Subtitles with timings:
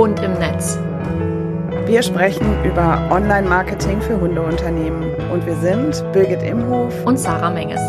[0.00, 0.78] Hund im Netz.
[1.84, 7.82] Wir sprechen über Online-Marketing für Hundeunternehmen und wir sind Birgit Imhof und Sarah Menges.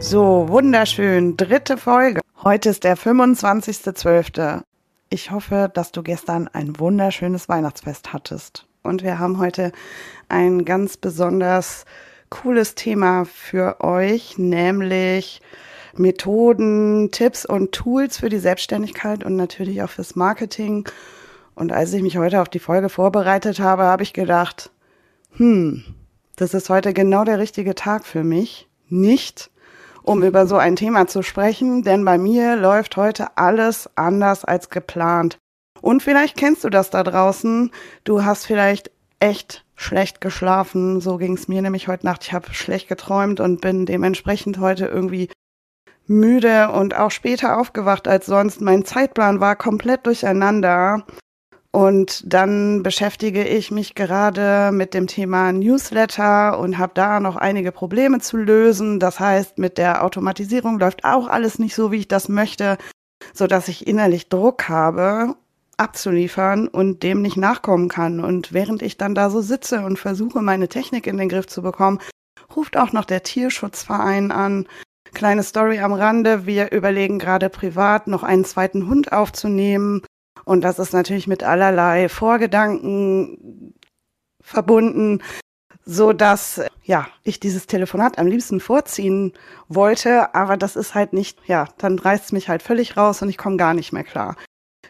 [0.00, 1.36] So, wunderschön.
[1.36, 2.20] Dritte Folge.
[2.42, 4.62] Heute ist der 25.12.
[5.10, 8.66] Ich hoffe, dass du gestern ein wunderschönes Weihnachtsfest hattest.
[8.82, 9.70] Und wir haben heute
[10.28, 11.84] ein ganz besonders
[12.30, 15.40] cooles Thema für euch, nämlich
[15.96, 20.88] Methoden, Tipps und Tools für die Selbstständigkeit und natürlich auch fürs Marketing.
[21.54, 24.70] Und als ich mich heute auf die Folge vorbereitet habe, habe ich gedacht,
[25.36, 25.84] hm,
[26.36, 28.68] das ist heute genau der richtige Tag für mich.
[28.88, 29.50] Nicht,
[30.02, 34.70] um über so ein Thema zu sprechen, denn bei mir läuft heute alles anders als
[34.70, 35.38] geplant.
[35.80, 37.70] Und vielleicht kennst du das da draußen.
[38.04, 38.90] Du hast vielleicht
[39.20, 41.00] echt schlecht geschlafen.
[41.00, 42.24] So ging es mir nämlich heute Nacht.
[42.24, 45.28] Ich habe schlecht geträumt und bin dementsprechend heute irgendwie
[46.06, 48.60] müde und auch später aufgewacht als sonst.
[48.60, 51.04] Mein Zeitplan war komplett durcheinander.
[51.70, 57.72] Und dann beschäftige ich mich gerade mit dem Thema Newsletter und habe da noch einige
[57.72, 58.98] Probleme zu lösen.
[58.98, 62.78] Das heißt, mit der Automatisierung läuft auch alles nicht so, wie ich das möchte,
[63.34, 65.36] so dass ich innerlich Druck habe
[65.78, 68.20] abzuliefern und dem nicht nachkommen kann.
[68.20, 71.62] Und während ich dann da so sitze und versuche, meine Technik in den Griff zu
[71.62, 72.00] bekommen,
[72.54, 74.66] ruft auch noch der Tierschutzverein an.
[75.14, 76.46] Kleine Story am Rande.
[76.46, 80.02] Wir überlegen gerade privat noch einen zweiten Hund aufzunehmen.
[80.44, 83.74] Und das ist natürlich mit allerlei Vorgedanken
[84.40, 85.22] verbunden,
[85.84, 89.32] so dass ja ich dieses Telefonat am liebsten vorziehen
[89.68, 93.28] wollte, aber das ist halt nicht, ja, dann reißt es mich halt völlig raus und
[93.28, 94.36] ich komme gar nicht mehr klar.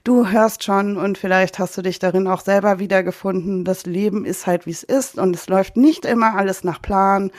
[0.09, 3.67] Du hörst schon und vielleicht hast du dich darin auch selber wiedergefunden.
[3.67, 7.31] Das Leben ist halt wie es ist und es läuft nicht immer alles nach Plan.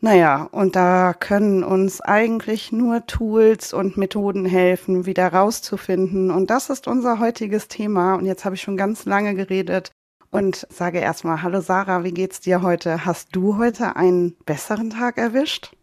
[0.00, 6.32] Naja, und da können uns eigentlich nur Tools und Methoden helfen, wieder rauszufinden.
[6.32, 8.16] Und das ist unser heutiges Thema.
[8.16, 9.92] Und jetzt habe ich schon ganz lange geredet
[10.32, 13.04] und sage erstmal, hallo Sarah, wie geht's dir heute?
[13.04, 15.75] Hast du heute einen besseren Tag erwischt?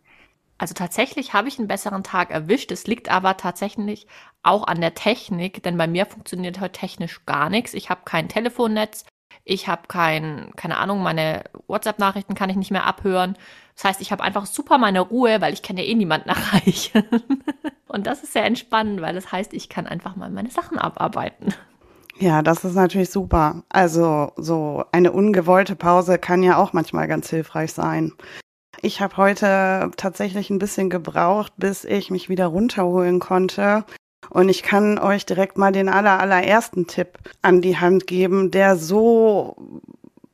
[0.64, 2.72] Also tatsächlich habe ich einen besseren Tag erwischt.
[2.72, 4.08] Es liegt aber tatsächlich
[4.44, 7.74] auch an der Technik, denn bei mir funktioniert heute technisch gar nichts.
[7.74, 9.04] Ich habe kein Telefonnetz,
[9.44, 13.38] ich habe kein, keine Ahnung, meine WhatsApp-Nachrichten kann ich nicht mehr abhören.
[13.76, 17.04] Das heißt, ich habe einfach super meine Ruhe, weil ich kann ja eh niemanden erreichen.
[17.90, 21.54] Und das ist sehr entspannend, weil das heißt, ich kann einfach mal meine Sachen abarbeiten.
[22.20, 23.64] Ja, das ist natürlich super.
[23.68, 28.14] Also so eine ungewollte Pause kann ja auch manchmal ganz hilfreich sein.
[28.86, 33.86] Ich habe heute tatsächlich ein bisschen gebraucht, bis ich mich wieder runterholen konnte.
[34.30, 38.76] Und ich kann euch direkt mal den aller, allerersten Tipp an die Hand geben, der
[38.76, 39.56] so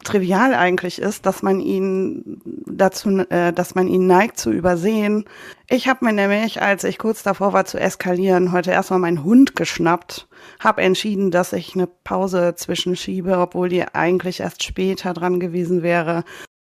[0.03, 5.25] trivial eigentlich ist, dass man ihn dazu, äh, dass man ihn neigt zu übersehen.
[5.69, 9.55] Ich habe mir nämlich, als ich kurz davor war zu eskalieren, heute erstmal meinen Hund
[9.55, 10.27] geschnappt,
[10.59, 16.23] habe entschieden, dass ich eine Pause zwischenschiebe, obwohl die eigentlich erst später dran gewesen wäre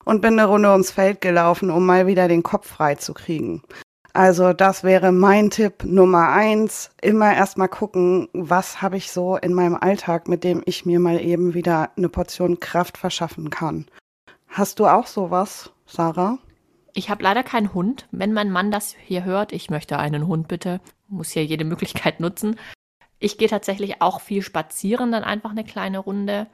[0.08, 3.62] und bin eine Runde ums Feld gelaufen, um mal wieder den Kopf frei zu kriegen.
[4.14, 6.92] Also das wäre mein Tipp Nummer eins.
[7.02, 11.20] Immer erstmal gucken, was habe ich so in meinem Alltag, mit dem ich mir mal
[11.20, 13.86] eben wieder eine Portion Kraft verschaffen kann.
[14.48, 16.38] Hast du auch sowas, Sarah?
[16.94, 18.08] Ich habe leider keinen Hund.
[18.12, 20.80] Wenn mein Mann das hier hört, ich möchte einen Hund bitte,
[21.10, 22.58] muss ja jede Möglichkeit nutzen.
[23.20, 26.48] Ich gehe tatsächlich auch viel spazieren, dann einfach eine kleine Runde.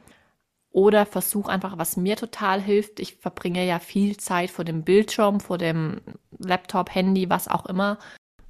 [0.74, 3.00] Oder versuche einfach, was mir total hilft.
[3.00, 6.02] Ich verbringe ja viel Zeit vor dem Bildschirm, vor dem
[6.40, 8.00] Laptop, Handy, was auch immer.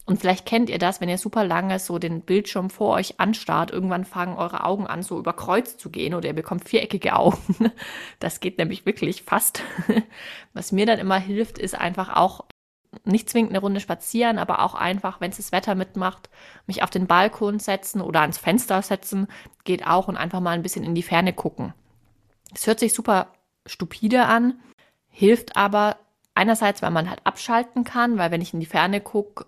[0.05, 3.71] Und vielleicht kennt ihr das, wenn ihr super lange so den Bildschirm vor euch anstarrt,
[3.71, 7.71] irgendwann fangen eure Augen an, so über Kreuz zu gehen oder ihr bekommt viereckige Augen.
[8.19, 9.61] Das geht nämlich wirklich fast.
[10.53, 12.45] Was mir dann immer hilft, ist einfach auch
[13.03, 16.29] nicht zwingend eine Runde spazieren, aber auch einfach, wenn es das Wetter mitmacht,
[16.67, 19.27] mich auf den Balkon setzen oder ans Fenster setzen,
[19.65, 21.73] geht auch und einfach mal ein bisschen in die Ferne gucken.
[22.53, 23.27] Es hört sich super
[23.65, 24.59] stupide an,
[25.09, 25.97] hilft aber
[26.35, 29.45] einerseits, weil man halt abschalten kann, weil wenn ich in die Ferne gucke,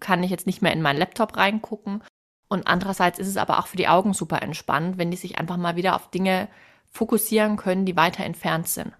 [0.00, 2.02] kann ich jetzt nicht mehr in meinen Laptop reingucken.
[2.48, 5.56] Und andererseits ist es aber auch für die Augen super entspannt, wenn die sich einfach
[5.56, 6.48] mal wieder auf Dinge
[6.92, 8.92] fokussieren können, die weiter entfernt sind.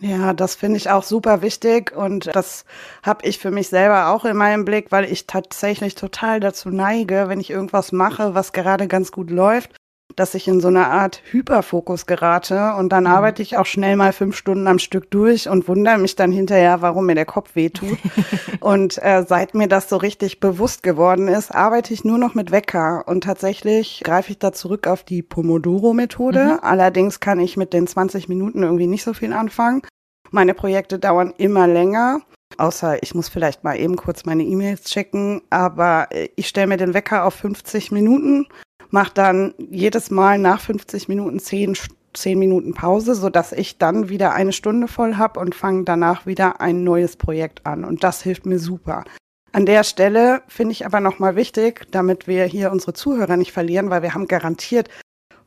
[0.00, 2.64] Ja, das finde ich auch super wichtig und das
[3.04, 7.28] habe ich für mich selber auch in meinem Blick, weil ich tatsächlich total dazu neige,
[7.28, 9.76] wenn ich irgendwas mache, was gerade ganz gut läuft,
[10.16, 13.10] dass ich in so eine Art Hyperfokus gerate und dann mhm.
[13.10, 16.82] arbeite ich auch schnell mal fünf Stunden am Stück durch und wundere mich dann hinterher,
[16.82, 17.98] warum mir der Kopf wehtut.
[18.60, 22.50] und äh, seit mir das so richtig bewusst geworden ist, arbeite ich nur noch mit
[22.50, 26.44] Wecker und tatsächlich greife ich da zurück auf die Pomodoro-Methode.
[26.44, 26.58] Mhm.
[26.62, 29.82] Allerdings kann ich mit den 20 Minuten irgendwie nicht so viel anfangen.
[30.30, 32.20] Meine Projekte dauern immer länger.
[32.58, 35.42] Außer ich muss vielleicht mal eben kurz meine E-Mails checken.
[35.50, 38.46] Aber äh, ich stelle mir den Wecker auf 50 Minuten,
[38.92, 41.76] mache dann jedes Mal nach 50 Minuten 10,
[42.12, 46.60] 10 Minuten Pause, sodass ich dann wieder eine Stunde voll habe und fange danach wieder
[46.60, 47.84] ein neues Projekt an.
[47.84, 49.04] Und das hilft mir super.
[49.52, 53.90] An der Stelle finde ich aber nochmal wichtig, damit wir hier unsere Zuhörer nicht verlieren,
[53.90, 54.88] weil wir haben garantiert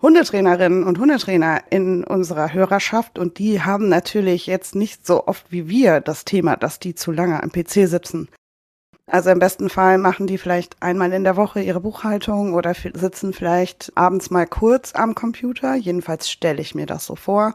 [0.02, 5.68] Hundetrainerinnen und Hundetrainer in unserer Hörerschaft und die haben natürlich jetzt nicht so oft wie
[5.68, 8.30] wir das Thema, dass die zu lange am PC sitzen.
[9.12, 13.34] Also im besten Fall machen die vielleicht einmal in der Woche ihre Buchhaltung oder sitzen
[13.34, 15.76] vielleicht abends mal kurz am Computer.
[15.76, 17.54] Jedenfalls stelle ich mir das so vor.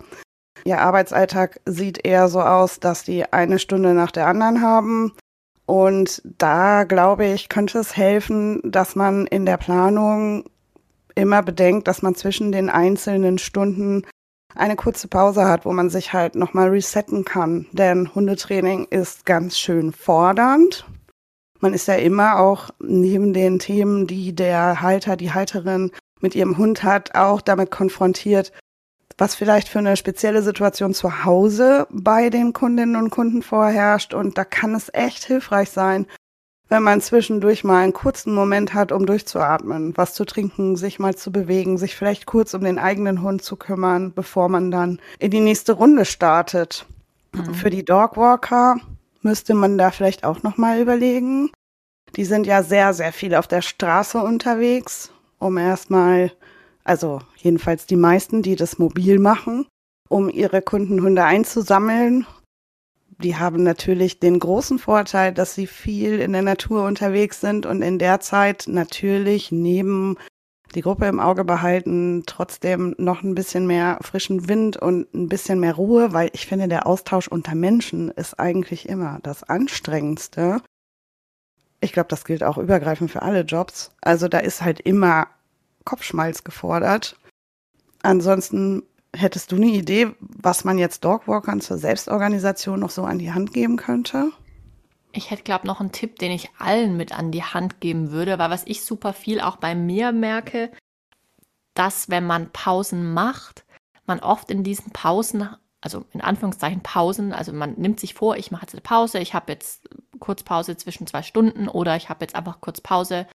[0.65, 5.13] Ihr Arbeitsalltag sieht eher so aus, dass die eine Stunde nach der anderen haben.
[5.67, 10.45] Und da glaube ich, könnte es helfen, dass man in der Planung
[11.15, 14.05] immer bedenkt, dass man zwischen den einzelnen Stunden
[14.55, 17.67] eine kurze Pause hat, wo man sich halt nochmal resetten kann.
[17.73, 20.87] Denn Hundetraining ist ganz schön fordernd.
[21.61, 26.59] Man ist ja immer auch neben den Themen, die der Halter, die Halterin mit ihrem
[26.59, 28.53] Hund hat, auch damit konfrontiert,
[29.19, 34.15] was vielleicht für eine spezielle Situation zu Hause bei den Kundinnen und Kunden vorherrscht.
[34.15, 36.07] Und da kann es echt hilfreich sein,
[36.71, 41.17] wenn man zwischendurch mal einen kurzen Moment hat, um durchzuatmen, was zu trinken, sich mal
[41.17, 45.31] zu bewegen, sich vielleicht kurz um den eigenen Hund zu kümmern, bevor man dann in
[45.31, 46.87] die nächste Runde startet.
[47.33, 47.55] Mhm.
[47.55, 48.77] Für die Dogwalker
[49.23, 51.51] müsste man da vielleicht auch noch mal überlegen.
[52.17, 56.33] Die sind ja sehr, sehr viel auf der Straße unterwegs, um erstmal,
[56.85, 59.67] also jedenfalls die meisten, die das mobil machen,
[60.09, 62.27] um ihre Kundenhunde einzusammeln
[63.23, 67.83] die haben natürlich den großen Vorteil, dass sie viel in der Natur unterwegs sind und
[67.83, 70.17] in der Zeit natürlich neben
[70.75, 75.61] die Gruppe im Auge behalten, trotzdem noch ein bisschen mehr frischen Wind und ein bisschen
[75.61, 80.63] mehr Ruhe, weil ich finde, der Austausch unter Menschen ist eigentlich immer das Anstrengendste.
[81.81, 83.91] Ich glaube, das gilt auch übergreifend für alle Jobs.
[84.01, 85.29] Also da ist halt immer
[85.85, 87.17] Kopfschmalz gefordert.
[88.03, 88.83] Ansonsten
[89.17, 93.53] Hättest du eine Idee, was man jetzt Dogwalkern zur Selbstorganisation noch so an die Hand
[93.53, 94.31] geben könnte?
[95.13, 98.39] Ich hätte, glaube noch einen Tipp, den ich allen mit an die Hand geben würde,
[98.39, 100.71] weil was ich super viel auch bei mir merke,
[101.75, 103.65] dass wenn man Pausen macht,
[104.07, 105.49] man oft in diesen Pausen,
[105.81, 109.35] also in Anführungszeichen Pausen, also man nimmt sich vor, ich mache jetzt eine Pause, ich
[109.35, 113.27] habe jetzt kurz Pause zwischen zwei Stunden oder ich habe jetzt einfach kurz Pause,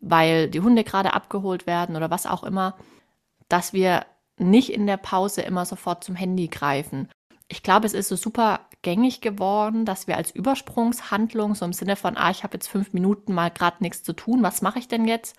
[0.00, 2.76] weil die Hunde gerade abgeholt werden oder was auch immer,
[3.48, 4.06] dass wir
[4.38, 7.08] nicht in der Pause immer sofort zum Handy greifen.
[7.48, 11.96] Ich glaube, es ist so super gängig geworden, dass wir als Übersprungshandlung, so im Sinne
[11.96, 14.88] von, ah, ich habe jetzt fünf Minuten mal gerade nichts zu tun, was mache ich
[14.88, 15.36] denn jetzt?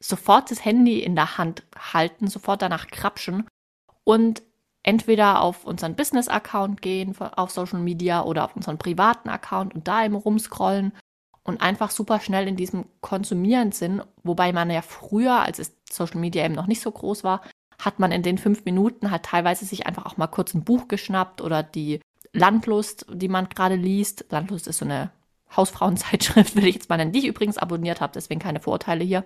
[0.00, 3.46] Sofort das Handy in der Hand halten, sofort danach krapschen
[4.04, 4.42] und
[4.84, 10.04] entweder auf unseren Business-Account gehen, auf Social Media oder auf unseren privaten Account und da
[10.04, 10.92] eben rumscrollen
[11.42, 16.20] und einfach super schnell in diesem Konsumieren sind, wobei man ja früher, als es Social
[16.20, 17.42] Media eben noch nicht so groß war,
[17.80, 20.88] hat man in den fünf Minuten halt teilweise sich einfach auch mal kurz ein Buch
[20.88, 22.00] geschnappt oder die
[22.38, 24.26] Landlust, die man gerade liest.
[24.30, 25.10] Landlust ist so eine
[25.56, 29.24] Hausfrauenzeitschrift, will ich jetzt mal nennen, die ich übrigens abonniert habe, deswegen keine Vorurteile hier.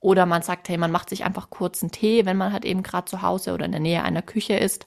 [0.00, 2.82] Oder man sagt, hey, man macht sich einfach kurz einen Tee, wenn man halt eben
[2.82, 4.86] gerade zu Hause oder in der Nähe einer Küche ist.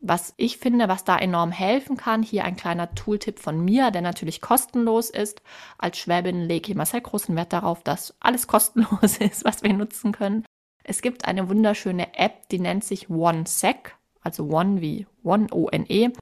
[0.00, 4.02] Was ich finde, was da enorm helfen kann, hier ein kleiner Tooltip von mir, der
[4.02, 5.42] natürlich kostenlos ist.
[5.78, 9.72] Als Schwäbin lege ich immer sehr großen Wert darauf, dass alles kostenlos ist, was wir
[9.72, 10.44] nutzen können.
[10.84, 16.12] Es gibt eine wunderschöne App, die nennt sich OneSec, also One wie One O-N-E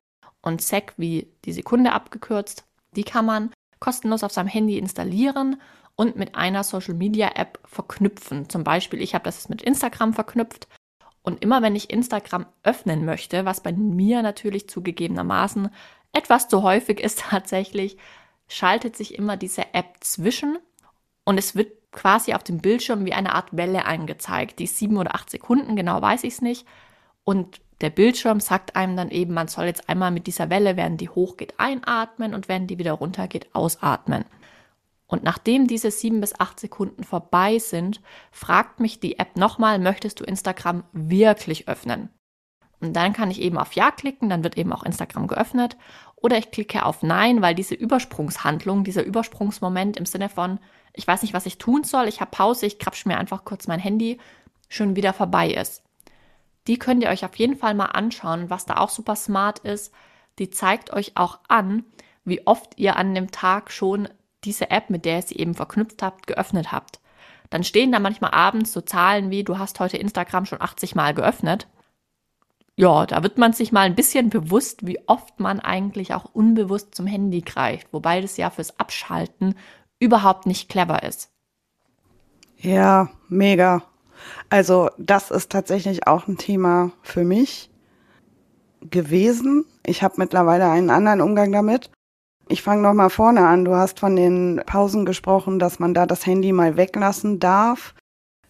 [0.44, 2.64] und Sec wie die Sekunde abgekürzt.
[2.96, 5.60] Die kann man kostenlos auf seinem Handy installieren
[5.96, 8.48] und mit einer Social Media App verknüpfen.
[8.48, 10.68] Zum Beispiel, ich habe das mit Instagram verknüpft
[11.22, 15.70] und immer wenn ich Instagram öffnen möchte, was bei mir natürlich zugegebenermaßen
[16.12, 17.96] etwas zu häufig ist tatsächlich,
[18.46, 20.58] schaltet sich immer diese App zwischen
[21.24, 24.58] und es wird quasi auf dem Bildschirm wie eine Art Welle angezeigt.
[24.58, 26.66] Die sieben oder acht Sekunden, genau weiß ich es nicht.
[27.22, 31.00] Und der Bildschirm sagt einem dann eben, man soll jetzt einmal mit dieser Welle, während
[31.00, 34.24] die hochgeht, einatmen und wenn die wieder runtergeht, ausatmen.
[35.06, 38.00] Und nachdem diese sieben bis acht Sekunden vorbei sind,
[38.32, 42.08] fragt mich die App nochmal, möchtest du Instagram wirklich öffnen?
[42.80, 45.76] Und dann kann ich eben auf Ja klicken, dann wird eben auch Instagram geöffnet.
[46.16, 50.58] Oder ich klicke auf Nein, weil diese Übersprungshandlung, dieser Übersprungsmoment im Sinne von,
[50.94, 53.66] ich weiß nicht, was ich tun soll, ich habe Pause, ich krapsch mir einfach kurz
[53.66, 54.18] mein Handy,
[54.68, 55.83] schon wieder vorbei ist.
[56.66, 59.92] Die könnt ihr euch auf jeden Fall mal anschauen, was da auch super smart ist.
[60.38, 61.84] Die zeigt euch auch an,
[62.24, 64.08] wie oft ihr an dem Tag schon
[64.44, 67.00] diese App, mit der ihr sie eben verknüpft habt, geöffnet habt.
[67.50, 71.14] Dann stehen da manchmal abends so Zahlen wie, du hast heute Instagram schon 80 Mal
[71.14, 71.68] geöffnet.
[72.76, 76.94] ja, da wird man sich mal ein bisschen bewusst, wie oft man eigentlich auch unbewusst
[76.94, 79.54] zum Handy greift, wobei das ja fürs Abschalten
[80.00, 81.30] überhaupt nicht clever ist.
[82.56, 83.82] Ja, mega.
[84.50, 87.70] Also das ist tatsächlich auch ein Thema für mich
[88.90, 89.64] gewesen.
[89.84, 91.90] Ich habe mittlerweile einen anderen Umgang damit.
[92.48, 93.64] Ich fange noch mal vorne an.
[93.64, 97.94] Du hast von den Pausen gesprochen, dass man da das Handy mal weglassen darf.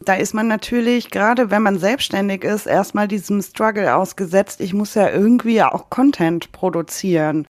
[0.01, 4.61] Da ist man natürlich, gerade wenn man selbstständig ist, erstmal diesem Struggle ausgesetzt.
[4.61, 7.47] Ich muss ja irgendwie auch Content produzieren.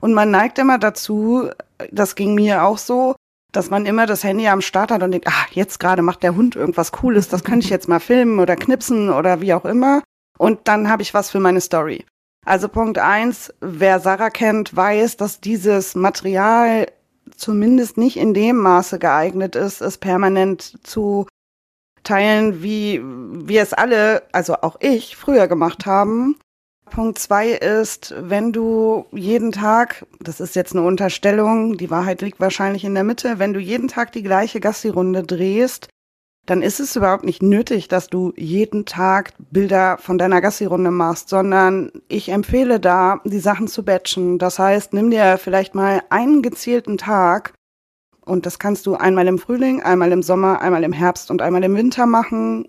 [0.00, 1.50] Und man neigt immer dazu,
[1.90, 3.16] das ging mir auch so,
[3.52, 6.36] dass man immer das Handy am Start hat und denkt, ah, jetzt gerade macht der
[6.36, 10.02] Hund irgendwas Cooles, das könnte ich jetzt mal filmen oder knipsen oder wie auch immer.
[10.38, 12.04] Und dann habe ich was für meine Story.
[12.44, 16.86] Also Punkt eins, wer Sarah kennt, weiß, dass dieses Material
[17.36, 21.26] zumindest nicht in dem Maße geeignet ist, es permanent zu
[22.04, 26.36] teilen, wie wir es alle, also auch ich, früher gemacht haben.
[26.88, 32.40] Punkt zwei ist, wenn du jeden Tag, das ist jetzt eine Unterstellung, die Wahrheit liegt
[32.40, 35.88] wahrscheinlich in der Mitte, wenn du jeden Tag die gleiche Gassi-Runde drehst,
[36.46, 41.28] dann ist es überhaupt nicht nötig, dass du jeden Tag Bilder von deiner Gassi-Runde machst,
[41.28, 44.38] sondern ich empfehle da, die Sachen zu batchen.
[44.38, 47.52] Das heißt, nimm dir vielleicht mal einen gezielten Tag
[48.24, 51.64] und das kannst du einmal im Frühling, einmal im Sommer, einmal im Herbst und einmal
[51.64, 52.66] im Winter machen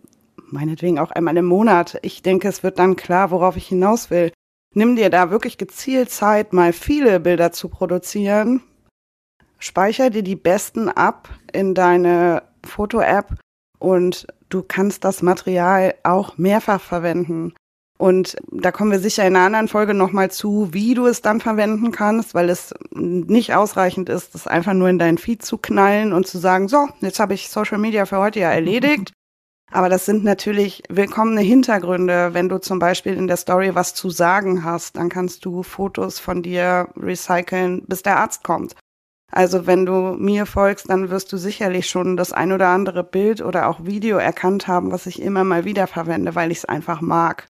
[0.52, 2.00] meinetwegen auch einmal im Monat.
[2.02, 4.32] Ich denke, es wird dann klar, worauf ich hinaus will.
[4.74, 8.62] Nimm dir da wirklich gezielt Zeit, mal viele Bilder zu produzieren.
[9.58, 13.36] Speicher dir die besten ab in deine Foto-App
[13.80, 17.54] und du kannst das Material auch mehrfach verwenden.
[17.98, 21.42] Und da kommen wir sicher in einer anderen Folge nochmal zu, wie du es dann
[21.42, 26.14] verwenden kannst, weil es nicht ausreichend ist, das einfach nur in deinen Feed zu knallen
[26.14, 29.12] und zu sagen, so, jetzt habe ich Social Media für heute ja erledigt.
[29.72, 32.34] Aber das sind natürlich willkommene Hintergründe.
[32.34, 36.20] Wenn du zum Beispiel in der Story was zu sagen hast, dann kannst du Fotos
[36.20, 38.76] von dir recyceln, bis der Arzt kommt.
[39.32, 43.42] Also wenn du mir folgst, dann wirst du sicherlich schon das ein oder andere Bild
[43.42, 47.02] oder auch Video erkannt haben, was ich immer mal wieder verwende, weil ich es einfach
[47.02, 47.48] mag.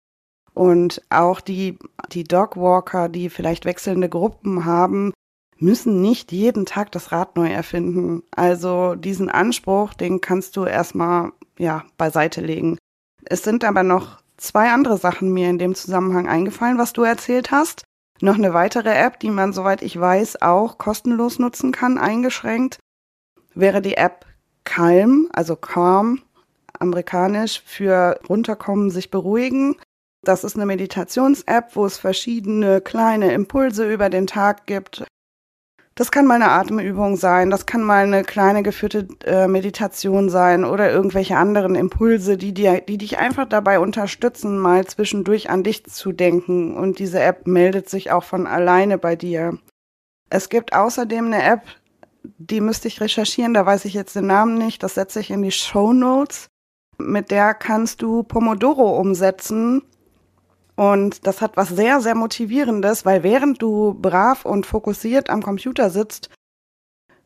[0.53, 1.79] Und auch die,
[2.11, 5.13] die Dogwalker, die vielleicht wechselnde Gruppen haben,
[5.63, 8.23] müssen nicht jeden Tag das Rad neu erfinden.
[8.31, 12.77] Also diesen Anspruch, den kannst du erstmal ja, beiseite legen.
[13.25, 17.51] Es sind aber noch zwei andere Sachen mir in dem Zusammenhang eingefallen, was du erzählt
[17.51, 17.83] hast.
[18.21, 22.79] Noch eine weitere App, die man, soweit ich weiß, auch kostenlos nutzen kann, eingeschränkt,
[23.55, 24.25] wäre die App
[24.65, 26.21] Calm, also Calm,
[26.77, 29.77] amerikanisch für runterkommen, sich beruhigen.
[30.23, 35.03] Das ist eine Meditations-App, wo es verschiedene kleine Impulse über den Tag gibt,
[35.95, 40.65] das kann mal eine Atemübung sein, das kann mal eine kleine geführte äh, Meditation sein
[40.65, 45.85] oder irgendwelche anderen Impulse, die dir, die dich einfach dabei unterstützen, mal zwischendurch an dich
[45.85, 46.75] zu denken.
[46.75, 49.59] Und diese App meldet sich auch von alleine bei dir.
[50.31, 51.61] Es gibt außerdem eine App,
[52.23, 55.43] die müsste ich recherchieren, da weiß ich jetzt den Namen nicht, das setze ich in
[55.43, 56.47] die Show Notes.
[56.97, 59.83] Mit der kannst du Pomodoro umsetzen
[60.75, 65.89] und das hat was sehr, sehr Motivierendes, weil während du brav und fokussiert am Computer
[65.89, 66.29] sitzt,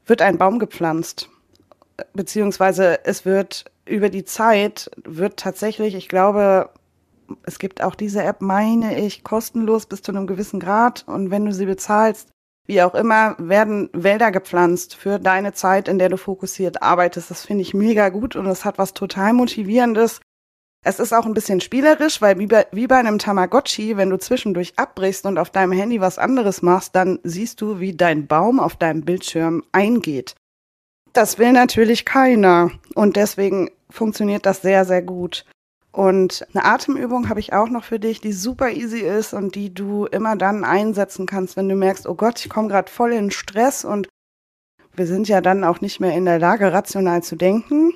[0.05, 1.29] wird ein Baum gepflanzt.
[2.13, 6.69] Beziehungsweise es wird über die Zeit, wird tatsächlich, ich glaube,
[7.43, 11.05] es gibt auch diese App, meine ich, kostenlos bis zu einem gewissen Grad.
[11.07, 12.29] Und wenn du sie bezahlst,
[12.65, 17.31] wie auch immer, werden Wälder gepflanzt für deine Zeit, in der du fokussiert arbeitest.
[17.31, 20.19] Das finde ich mega gut und es hat was total Motivierendes.
[20.87, 24.17] Es ist auch ein bisschen spielerisch, weil wie bei, wie bei einem Tamagotchi, wenn du
[24.17, 28.61] zwischendurch abbrichst und auf deinem Handy was anderes machst, dann siehst du, wie dein Baum
[28.61, 30.35] auf deinem Bildschirm eingeht.
[31.11, 35.43] Das will natürlich keiner und deswegen funktioniert das sehr, sehr gut.
[35.91, 39.73] Und eine Atemübung habe ich auch noch für dich, die super easy ist und die
[39.73, 43.29] du immer dann einsetzen kannst, wenn du merkst, oh Gott, ich komme gerade voll in
[43.31, 44.07] Stress und
[44.95, 47.91] wir sind ja dann auch nicht mehr in der Lage, rational zu denken.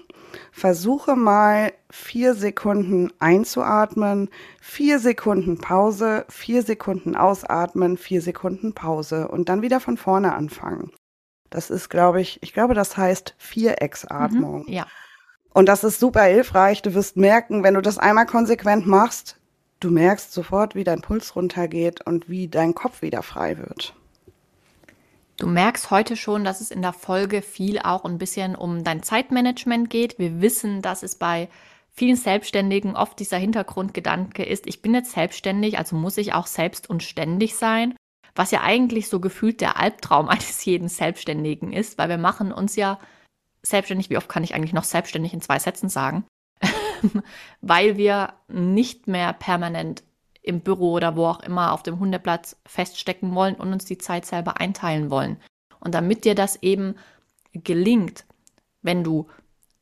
[0.51, 4.29] Versuche mal vier Sekunden einzuatmen,
[4.59, 10.91] vier Sekunden Pause, vier Sekunden ausatmen, vier Sekunden Pause und dann wieder von vorne anfangen.
[11.49, 14.65] Das ist, glaube ich, ich glaube, das heißt Vierecksatmung.
[14.67, 14.87] Mhm, ja.
[15.53, 16.81] Und das ist super hilfreich.
[16.81, 19.37] Du wirst merken, wenn du das einmal konsequent machst,
[19.79, 23.93] du merkst sofort, wie dein Puls runtergeht und wie dein Kopf wieder frei wird.
[25.41, 29.01] Du merkst heute schon, dass es in der Folge viel auch ein bisschen um dein
[29.01, 30.19] Zeitmanagement geht.
[30.19, 31.49] Wir wissen, dass es bei
[31.89, 36.91] vielen Selbstständigen oft dieser Hintergrundgedanke ist, ich bin jetzt selbstständig, also muss ich auch selbst
[36.91, 37.95] und ständig sein,
[38.35, 42.75] was ja eigentlich so gefühlt der Albtraum eines jeden Selbstständigen ist, weil wir machen uns
[42.75, 42.99] ja
[43.63, 46.23] selbstständig, wie oft kann ich eigentlich noch selbstständig in zwei Sätzen sagen,
[47.61, 50.03] weil wir nicht mehr permanent
[50.41, 54.25] im Büro oder wo auch immer auf dem Hundeplatz feststecken wollen und uns die Zeit
[54.25, 55.37] selber einteilen wollen.
[55.79, 56.95] Und damit dir das eben
[57.53, 58.25] gelingt,
[58.81, 59.27] wenn du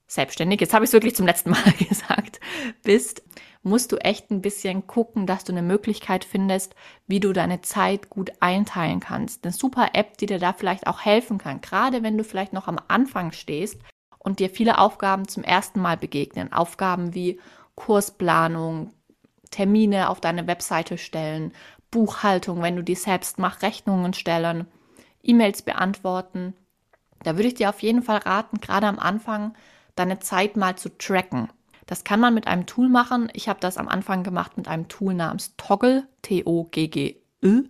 [0.07, 2.39] selbstständig, jetzt habe ich es wirklich zum letzten Mal gesagt,
[2.83, 3.23] bist,
[3.61, 6.75] musst du echt ein bisschen gucken, dass du eine Möglichkeit findest,
[7.07, 9.43] wie du deine Zeit gut einteilen kannst.
[9.43, 12.67] Eine super App, die dir da vielleicht auch helfen kann, gerade wenn du vielleicht noch
[12.67, 13.79] am Anfang stehst
[14.17, 16.53] und dir viele Aufgaben zum ersten Mal begegnen.
[16.53, 17.39] Aufgaben wie
[17.75, 18.93] Kursplanung,
[19.51, 21.53] Termine auf deine Webseite stellen,
[21.91, 24.67] Buchhaltung, wenn du die selbst machst, Rechnungen stellen,
[25.23, 26.53] E-Mails beantworten.
[27.23, 29.53] Da würde ich dir auf jeden Fall raten, gerade am Anfang
[29.95, 31.49] deine Zeit mal zu tracken.
[31.85, 33.29] Das kann man mit einem Tool machen.
[33.33, 37.63] Ich habe das am Anfang gemacht mit einem Tool namens Toggle, T-O-G-G-Ö.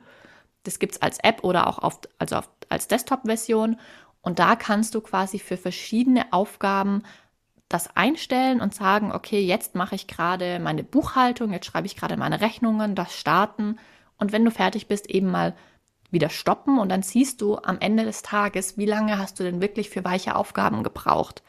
[0.64, 3.80] Das gibt es als App oder auch auf, also auf, als Desktop-Version.
[4.22, 7.04] Und da kannst du quasi für verschiedene Aufgaben
[7.70, 12.18] das einstellen und sagen, okay, jetzt mache ich gerade meine Buchhaltung, jetzt schreibe ich gerade
[12.18, 13.78] meine Rechnungen, das starten.
[14.18, 15.56] Und wenn du fertig bist, eben mal
[16.12, 19.62] wieder stoppen und dann siehst du am Ende des Tages, wie lange hast du denn
[19.62, 21.44] wirklich für weiche Aufgaben gebraucht.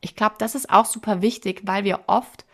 [0.00, 2.46] Ich glaube, das ist auch super wichtig, weil wir oft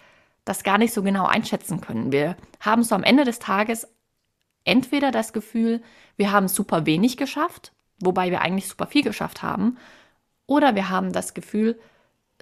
[0.45, 2.11] das gar nicht so genau einschätzen können.
[2.11, 3.87] Wir haben so am Ende des Tages
[4.65, 5.81] entweder das Gefühl,
[6.17, 9.79] wir haben super wenig geschafft, wobei wir eigentlich super viel geschafft haben,
[10.47, 11.79] oder wir haben das Gefühl,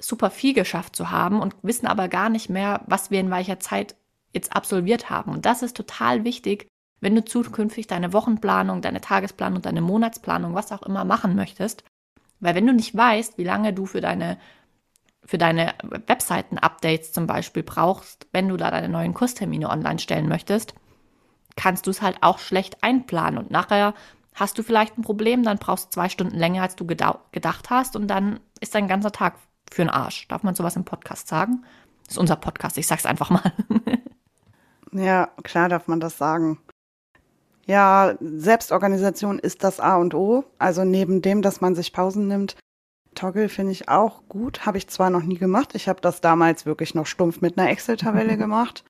[0.01, 3.61] super viel geschafft zu haben und wissen aber gar nicht mehr, was wir in welcher
[3.61, 3.97] Zeit
[4.33, 5.33] jetzt absolviert haben.
[5.33, 6.69] Und das ist total wichtig,
[7.01, 11.85] wenn du zukünftig deine Wochenplanung, deine Tagesplanung, deine Monatsplanung, was auch immer machen möchtest.
[12.41, 14.39] Weil wenn du nicht weißt, wie lange du für deine,
[15.25, 20.75] für deine Webseiten-Updates zum Beispiel brauchst, wenn du da deine neuen Kurstermine online stellen möchtest,
[21.57, 23.39] kannst du es halt auch schlecht einplanen.
[23.39, 23.95] Und nachher
[24.35, 27.97] hast du vielleicht ein Problem, dann brauchst du zwei Stunden länger, als du gedacht hast
[27.97, 29.35] und dann ist dein ganzer Tag
[29.71, 30.27] für einen Arsch.
[30.29, 31.65] Darf man sowas im Podcast sagen?
[32.05, 33.53] Das ist unser Podcast, ich sag's einfach mal.
[34.93, 36.59] ja, klar darf man das sagen.
[37.67, 40.45] Ja, Selbstorganisation ist das A und O.
[40.59, 42.57] Also neben dem, dass man sich Pausen nimmt.
[43.15, 44.67] Toggle finde ich auch gut.
[44.67, 45.75] Habe ich zwar noch nie gemacht.
[45.75, 48.85] Ich habe das damals wirklich noch stumpf mit einer Excel-Tabelle gemacht.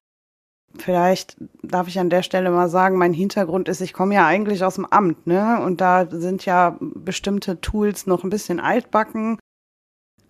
[0.78, 4.62] Vielleicht darf ich an der Stelle mal sagen, mein Hintergrund ist, ich komme ja eigentlich
[4.62, 5.60] aus dem Amt, ne?
[5.60, 9.38] Und da sind ja bestimmte Tools noch ein bisschen altbacken.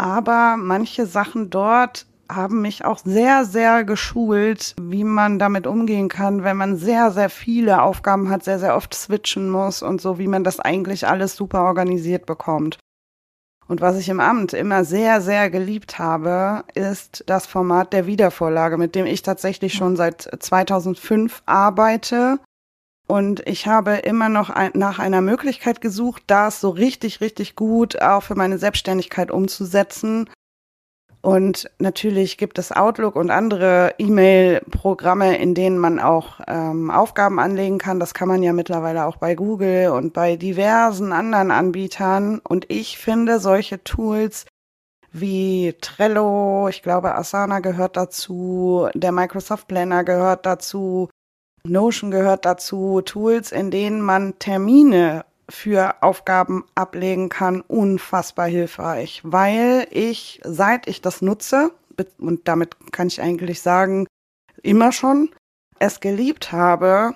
[0.00, 6.42] Aber manche Sachen dort haben mich auch sehr, sehr geschult, wie man damit umgehen kann,
[6.42, 10.26] wenn man sehr, sehr viele Aufgaben hat, sehr, sehr oft switchen muss und so, wie
[10.26, 12.78] man das eigentlich alles super organisiert bekommt.
[13.68, 18.78] Und was ich im Amt immer sehr, sehr geliebt habe, ist das Format der Wiedervorlage,
[18.78, 22.40] mit dem ich tatsächlich schon seit 2005 arbeite
[23.10, 28.00] und ich habe immer noch ein, nach einer Möglichkeit gesucht, das so richtig, richtig gut
[28.00, 30.30] auch für meine Selbstständigkeit umzusetzen.
[31.20, 37.78] Und natürlich gibt es Outlook und andere E-Mail-Programme, in denen man auch ähm, Aufgaben anlegen
[37.78, 37.98] kann.
[37.98, 42.38] Das kann man ja mittlerweile auch bei Google und bei diversen anderen Anbietern.
[42.38, 44.46] Und ich finde solche Tools
[45.10, 51.08] wie Trello, ich glaube Asana gehört dazu, der Microsoft Planner gehört dazu,
[51.64, 59.86] Notion gehört dazu, Tools, in denen man Termine für Aufgaben ablegen kann, unfassbar hilfreich, weil
[59.90, 61.72] ich, seit ich das nutze,
[62.18, 64.06] und damit kann ich eigentlich sagen,
[64.62, 65.30] immer schon,
[65.78, 67.14] es geliebt habe,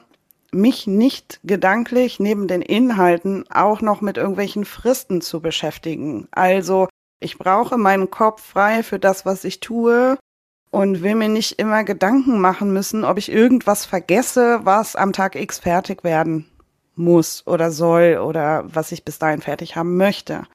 [0.52, 6.28] mich nicht gedanklich neben den Inhalten auch noch mit irgendwelchen Fristen zu beschäftigen.
[6.32, 6.88] Also
[7.20, 10.16] ich brauche meinen Kopf frei für das, was ich tue
[10.74, 15.36] und will mir nicht immer Gedanken machen müssen, ob ich irgendwas vergesse, was am Tag
[15.36, 16.46] X fertig werden
[16.96, 20.48] muss oder soll oder was ich bis dahin fertig haben möchte.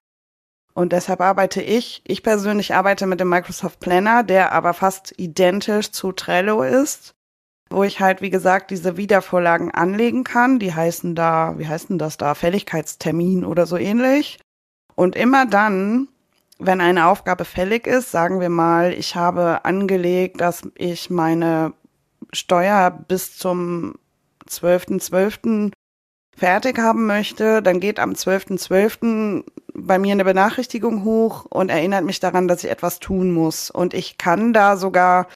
[0.74, 5.92] Und deshalb arbeite ich, ich persönlich arbeite mit dem Microsoft Planner, der aber fast identisch
[5.92, 7.14] zu Trello ist,
[7.70, 10.60] wo ich halt, wie gesagt, diese Wiedervorlagen anlegen kann.
[10.60, 14.38] Die heißen da, wie heißen das da, Fälligkeitstermin oder so ähnlich.
[14.96, 16.10] Und immer dann,
[16.60, 21.74] wenn eine Aufgabe fällig ist, sagen wir mal, ich habe angelegt, dass ich meine
[22.34, 23.96] Steuer bis zum
[24.48, 25.10] 12.12.
[25.10, 25.72] .12.
[26.36, 28.68] fertig haben möchte, dann geht am 12.12.
[28.68, 29.44] .12.
[29.74, 33.72] bei mir eine Benachrichtigung hoch und erinnert mich daran, dass ich etwas tun muss.
[33.72, 35.28] Und ich kann da sogar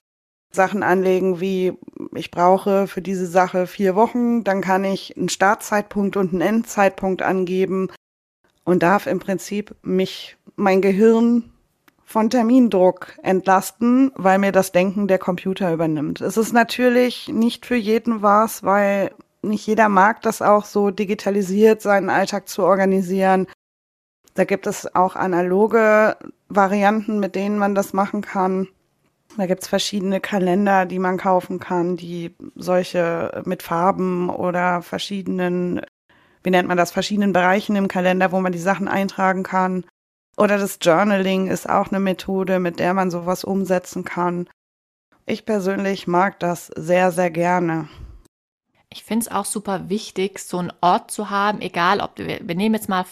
[0.52, 1.72] Sachen anlegen, wie
[2.14, 7.22] ich brauche für diese Sache vier Wochen, dann kann ich einen Startzeitpunkt und einen Endzeitpunkt
[7.22, 7.88] angeben
[8.64, 11.50] und darf im Prinzip mich mein Gehirn
[12.04, 16.20] von Termindruck entlasten, weil mir das Denken der Computer übernimmt.
[16.20, 19.10] Es ist natürlich nicht für jeden was, weil
[19.42, 23.46] nicht jeder mag das auch so digitalisiert, seinen Alltag zu organisieren.
[24.34, 26.16] Da gibt es auch analoge
[26.48, 28.68] Varianten, mit denen man das machen kann.
[29.36, 35.80] Da gibt's verschiedene Kalender, die man kaufen kann, die solche mit Farben oder verschiedenen,
[36.42, 39.84] wie nennt man das, verschiedenen Bereichen im Kalender, wo man die Sachen eintragen kann.
[40.36, 44.48] Oder das Journaling ist auch eine Methode, mit der man sowas umsetzen kann.
[45.26, 47.88] Ich persönlich mag das sehr, sehr gerne.
[48.90, 52.54] Ich finde es auch super wichtig, so einen Ort zu haben, egal ob, wir, wir
[52.54, 53.04] nehmen jetzt mal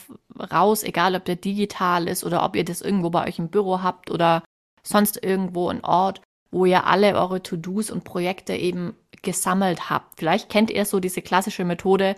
[0.52, 3.82] raus, egal ob der digital ist oder ob ihr das irgendwo bei euch im Büro
[3.82, 4.44] habt oder
[4.84, 6.20] sonst irgendwo ein Ort,
[6.52, 10.18] wo ihr alle eure To-Dos und Projekte eben gesammelt habt.
[10.18, 12.14] Vielleicht kennt ihr so diese klassische Methode,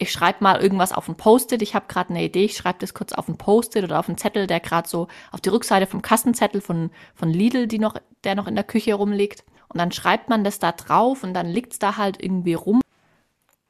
[0.00, 2.94] ich schreibe mal irgendwas auf ein Post-it, ich habe gerade eine Idee, ich schreibe das
[2.94, 6.00] kurz auf ein Post-it oder auf einen Zettel, der gerade so auf die Rückseite vom
[6.00, 9.44] Kassenzettel von, von Lidl, die noch, der noch in der Küche rumliegt.
[9.68, 12.80] Und dann schreibt man das da drauf und dann liegt's da halt irgendwie rum.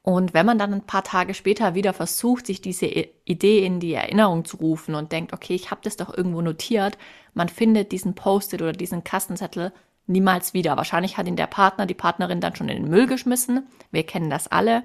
[0.03, 3.93] Und wenn man dann ein paar Tage später wieder versucht, sich diese Idee in die
[3.93, 6.97] Erinnerung zu rufen und denkt, okay, ich habe das doch irgendwo notiert,
[7.33, 9.73] man findet diesen Post-it oder diesen Kassenzettel
[10.07, 10.77] niemals wieder.
[10.77, 13.67] Wahrscheinlich hat ihn der Partner, die Partnerin dann schon in den Müll geschmissen.
[13.91, 14.83] Wir kennen das alle.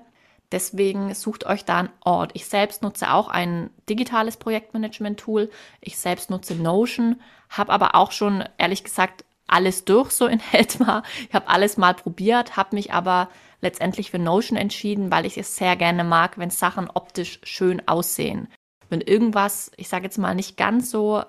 [0.52, 2.30] Deswegen sucht euch da einen Ort.
[2.34, 5.50] Ich selbst nutze auch ein digitales Projektmanagement-Tool.
[5.80, 11.02] Ich selbst nutze Notion, habe aber auch schon, ehrlich gesagt, alles durch so in etwa.
[11.28, 13.28] Ich habe alles mal probiert, habe mich aber
[13.60, 18.48] letztendlich für Notion entschieden, weil ich es sehr gerne mag, wenn Sachen optisch schön aussehen.
[18.88, 21.24] Wenn irgendwas, ich sage jetzt mal, nicht ganz so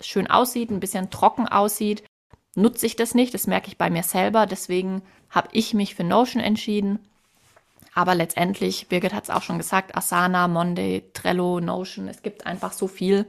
[0.00, 2.04] schön aussieht, ein bisschen trocken aussieht,
[2.54, 3.34] nutze ich das nicht.
[3.34, 4.46] Das merke ich bei mir selber.
[4.46, 6.98] Deswegen habe ich mich für Notion entschieden.
[7.96, 12.72] Aber letztendlich, Birgit hat es auch schon gesagt, Asana, Monday, Trello, Notion, es gibt einfach
[12.72, 13.24] so viel.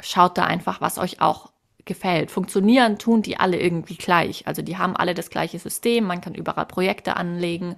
[0.00, 1.52] Schaut da einfach, was euch auch
[1.84, 2.32] gefällt.
[2.32, 4.48] Funktionieren tun die alle irgendwie gleich.
[4.48, 7.76] Also die haben alle das gleiche System, man kann überall Projekte anlegen,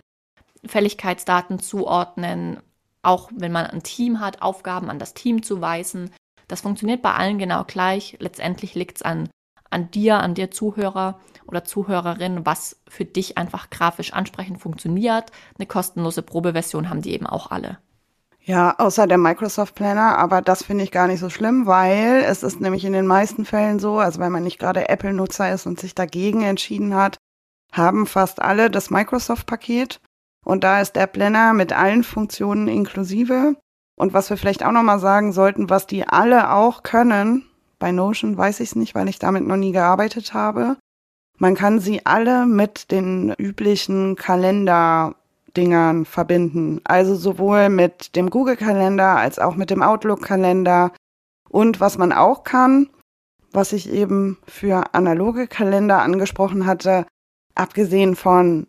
[0.64, 2.58] Fälligkeitsdaten zuordnen,
[3.02, 6.10] auch wenn man ein Team hat, Aufgaben an das Team zuweisen.
[6.48, 8.16] Das funktioniert bei allen genau gleich.
[8.18, 9.28] Letztendlich liegt es an,
[9.74, 15.30] an dir, an dir Zuhörer oder Zuhörerin, was für dich einfach grafisch ansprechend funktioniert.
[15.58, 17.78] Eine kostenlose Probeversion haben die eben auch alle.
[18.40, 22.42] Ja, außer der Microsoft Planner, aber das finde ich gar nicht so schlimm, weil es
[22.42, 25.80] ist nämlich in den meisten Fällen so, also wenn man nicht gerade Apple-Nutzer ist und
[25.80, 27.16] sich dagegen entschieden hat,
[27.72, 30.00] haben fast alle das Microsoft-Paket
[30.44, 33.56] und da ist der Planner mit allen Funktionen inklusive.
[33.96, 37.44] Und was wir vielleicht auch nochmal sagen sollten, was die alle auch können,
[37.85, 40.79] bei Notion weiß ich es nicht, weil ich damit noch nie gearbeitet habe.
[41.37, 45.16] Man kann sie alle mit den üblichen Kalender
[45.55, 46.81] Dingern verbinden.
[46.85, 50.92] Also sowohl mit dem Google-Kalender als auch mit dem Outlook-Kalender.
[51.51, 52.88] Und was man auch kann,
[53.53, 57.05] was ich eben für analoge Kalender angesprochen hatte,
[57.55, 58.66] abgesehen von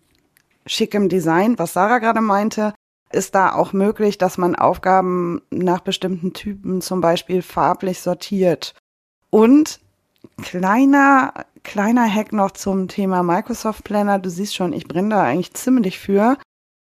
[0.66, 2.74] schickem Design, was Sarah gerade meinte,
[3.14, 8.76] ist da auch möglich, dass man Aufgaben nach bestimmten Typen zum Beispiel farblich sortiert.
[9.36, 9.82] Und
[10.42, 14.18] kleiner, kleiner Hack noch zum Thema Microsoft Planner.
[14.18, 16.38] Du siehst schon, ich brenne da eigentlich ziemlich für.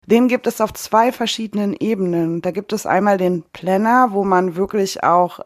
[0.06, 2.42] Den gibt es auf zwei verschiedenen Ebenen.
[2.42, 5.42] Da gibt es einmal den Planner, wo man wirklich auch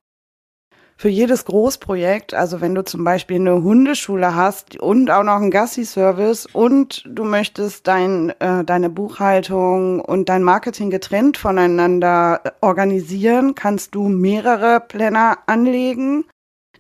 [0.96, 5.50] für jedes Großprojekt, also wenn du zum Beispiel eine Hundeschule hast und auch noch einen
[5.50, 13.96] Gassi-Service und du möchtest dein, äh, deine Buchhaltung und dein Marketing getrennt voneinander organisieren, kannst
[13.96, 16.26] du mehrere Planner anlegen,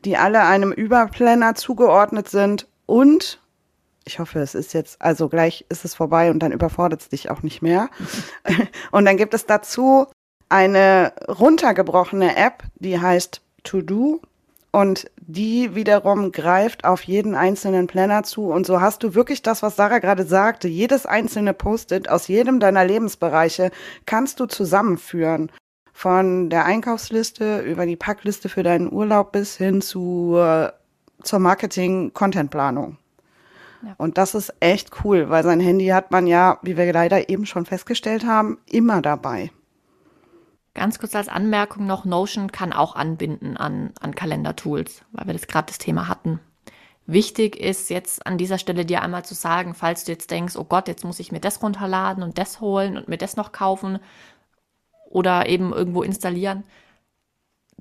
[0.05, 3.39] die alle einem Überplanner zugeordnet sind und
[4.03, 7.29] ich hoffe, es ist jetzt, also gleich ist es vorbei und dann überfordert es dich
[7.29, 7.89] auch nicht mehr.
[8.91, 10.07] und dann gibt es dazu
[10.49, 14.21] eine runtergebrochene App, die heißt To Do
[14.71, 19.61] und die wiederum greift auf jeden einzelnen Planner zu und so hast du wirklich das,
[19.61, 23.71] was Sarah gerade sagte, jedes einzelne Post-it aus jedem deiner Lebensbereiche
[24.05, 25.51] kannst du zusammenführen.
[26.01, 30.35] Von der Einkaufsliste über die Packliste für deinen Urlaub bis hin zu,
[31.21, 32.97] zur Marketing-Content-Planung.
[33.97, 37.45] Und das ist echt cool, weil sein Handy hat man ja, wie wir leider eben
[37.45, 39.51] schon festgestellt haben, immer dabei.
[40.73, 45.45] Ganz kurz als Anmerkung noch, Notion kann auch anbinden an, an Kalendertools, weil wir das
[45.45, 46.39] gerade das Thema hatten.
[47.05, 50.63] Wichtig ist jetzt an dieser Stelle dir einmal zu sagen, falls du jetzt denkst, oh
[50.63, 53.99] Gott, jetzt muss ich mir das runterladen und das holen und mir das noch kaufen
[55.11, 56.63] oder eben irgendwo installieren.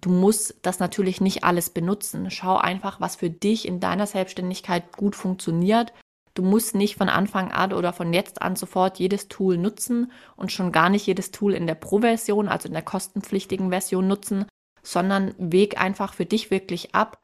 [0.00, 2.30] Du musst das natürlich nicht alles benutzen.
[2.30, 5.92] Schau einfach, was für dich in deiner Selbstständigkeit gut funktioniert.
[6.34, 10.52] Du musst nicht von Anfang an oder von jetzt an sofort jedes Tool nutzen und
[10.52, 14.46] schon gar nicht jedes Tool in der Pro-Version, also in der kostenpflichtigen Version nutzen,
[14.82, 17.18] sondern weg einfach für dich wirklich ab,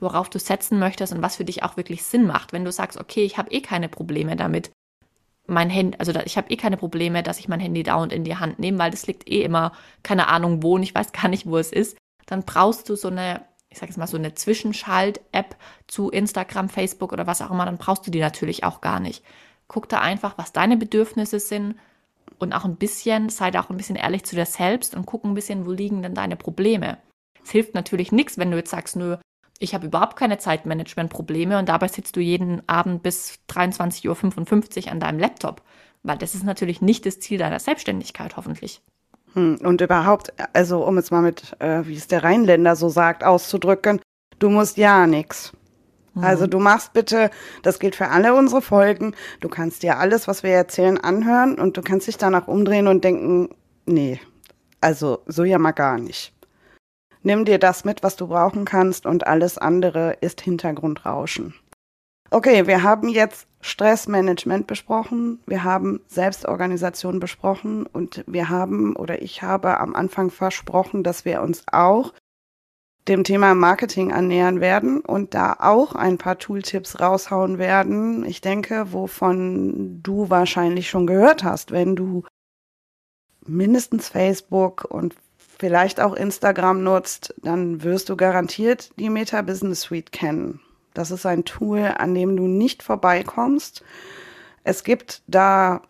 [0.00, 2.52] worauf du setzen möchtest und was für dich auch wirklich Sinn macht.
[2.52, 4.70] Wenn du sagst, okay, ich habe eh keine Probleme damit,
[5.46, 8.36] mein Handy, also ich habe eh keine Probleme, dass ich mein Handy dauernd in die
[8.36, 11.46] Hand nehme, weil das liegt eh immer, keine Ahnung wo und ich weiß gar nicht,
[11.46, 15.56] wo es ist, dann brauchst du so eine ich sage jetzt mal so eine Zwischenschalt-App
[15.86, 19.24] zu Instagram, Facebook oder was auch immer, dann brauchst du die natürlich auch gar nicht.
[19.66, 21.76] Guck da einfach, was deine Bedürfnisse sind
[22.38, 25.24] und auch ein bisschen, sei da auch ein bisschen ehrlich zu dir selbst und guck
[25.24, 26.98] ein bisschen, wo liegen denn deine Probleme.
[27.42, 29.16] Es hilft natürlich nichts, wenn du jetzt sagst, nö,
[29.62, 35.00] ich habe überhaupt keine Zeitmanagement-Probleme und dabei sitzt du jeden Abend bis 23.55 Uhr an
[35.00, 35.62] deinem Laptop.
[36.02, 38.82] Weil das ist natürlich nicht das Ziel deiner Selbstständigkeit, hoffentlich.
[39.34, 43.22] Hm, und überhaupt, also um es mal mit, äh, wie es der Rheinländer so sagt,
[43.22, 44.00] auszudrücken,
[44.40, 45.52] du musst ja nichts.
[46.14, 46.24] Mhm.
[46.24, 47.30] Also du machst bitte,
[47.62, 51.76] das gilt für alle unsere Folgen, du kannst dir alles, was wir erzählen, anhören und
[51.76, 53.48] du kannst dich danach umdrehen und denken,
[53.86, 54.20] nee,
[54.80, 56.34] also so ja mal gar nicht.
[57.22, 61.54] Nimm dir das mit, was du brauchen kannst und alles andere ist Hintergrundrauschen.
[62.30, 69.42] Okay, wir haben jetzt Stressmanagement besprochen, wir haben Selbstorganisation besprochen und wir haben oder ich
[69.42, 72.12] habe am Anfang versprochen, dass wir uns auch
[73.08, 78.24] dem Thema Marketing annähern werden und da auch ein paar Tooltips raushauen werden.
[78.24, 82.24] Ich denke, wovon du wahrscheinlich schon gehört hast, wenn du
[83.44, 85.16] mindestens Facebook und
[85.62, 90.58] vielleicht auch Instagram nutzt, dann wirst du garantiert die Meta Business Suite kennen.
[90.92, 93.84] Das ist ein Tool, an dem du nicht vorbeikommst.
[94.64, 95.82] Es gibt da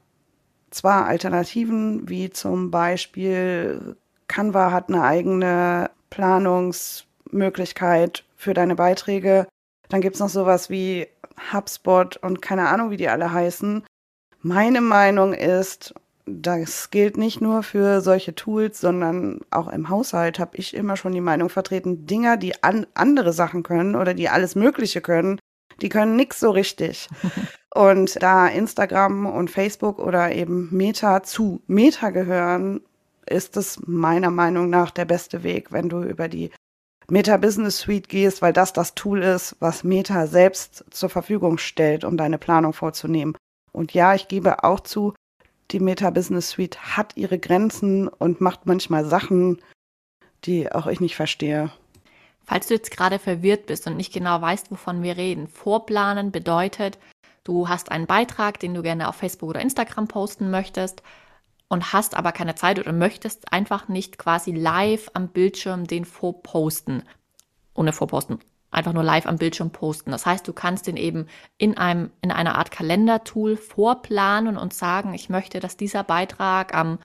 [0.71, 3.97] zwar Alternativen, wie zum Beispiel
[4.29, 9.47] Canva hat eine eigene Planungsmöglichkeit für deine Beiträge.
[9.89, 11.09] Dann gibt es noch sowas wie
[11.51, 13.85] HubSpot und keine Ahnung, wie die alle heißen.
[14.43, 15.95] Meine Meinung ist,
[16.27, 21.13] das gilt nicht nur für solche Tools, sondern auch im Haushalt habe ich immer schon
[21.13, 25.39] die Meinung vertreten, Dinger, die an andere Sachen können oder die alles Mögliche können,
[25.81, 27.09] die können nix so richtig.
[27.75, 32.81] und da Instagram und Facebook oder eben Meta zu Meta gehören,
[33.27, 36.51] ist es meiner Meinung nach der beste Weg, wenn du über die
[37.11, 42.05] Meta Business Suite gehst, weil das das Tool ist, was Meta selbst zur Verfügung stellt,
[42.05, 43.37] um deine Planung vorzunehmen.
[43.73, 45.15] Und ja, ich gebe auch zu,
[45.73, 49.61] die Meta Business Suite hat ihre Grenzen und macht manchmal Sachen,
[50.45, 51.71] die auch ich nicht verstehe.
[52.45, 56.99] Falls du jetzt gerade verwirrt bist und nicht genau weißt, wovon wir reden, vorplanen bedeutet,
[57.45, 61.03] du hast einen Beitrag, den du gerne auf Facebook oder Instagram posten möchtest
[61.69, 67.05] und hast aber keine Zeit oder möchtest einfach nicht quasi live am Bildschirm den vorposten.
[67.75, 68.41] Ohne vorposten,
[68.73, 70.11] einfach nur live am Bildschirm posten.
[70.11, 75.15] Das heißt, du kannst den eben in einem, in einer Art Kalendertool vorplanen und sagen,
[75.15, 76.99] ich möchte, dass dieser Beitrag am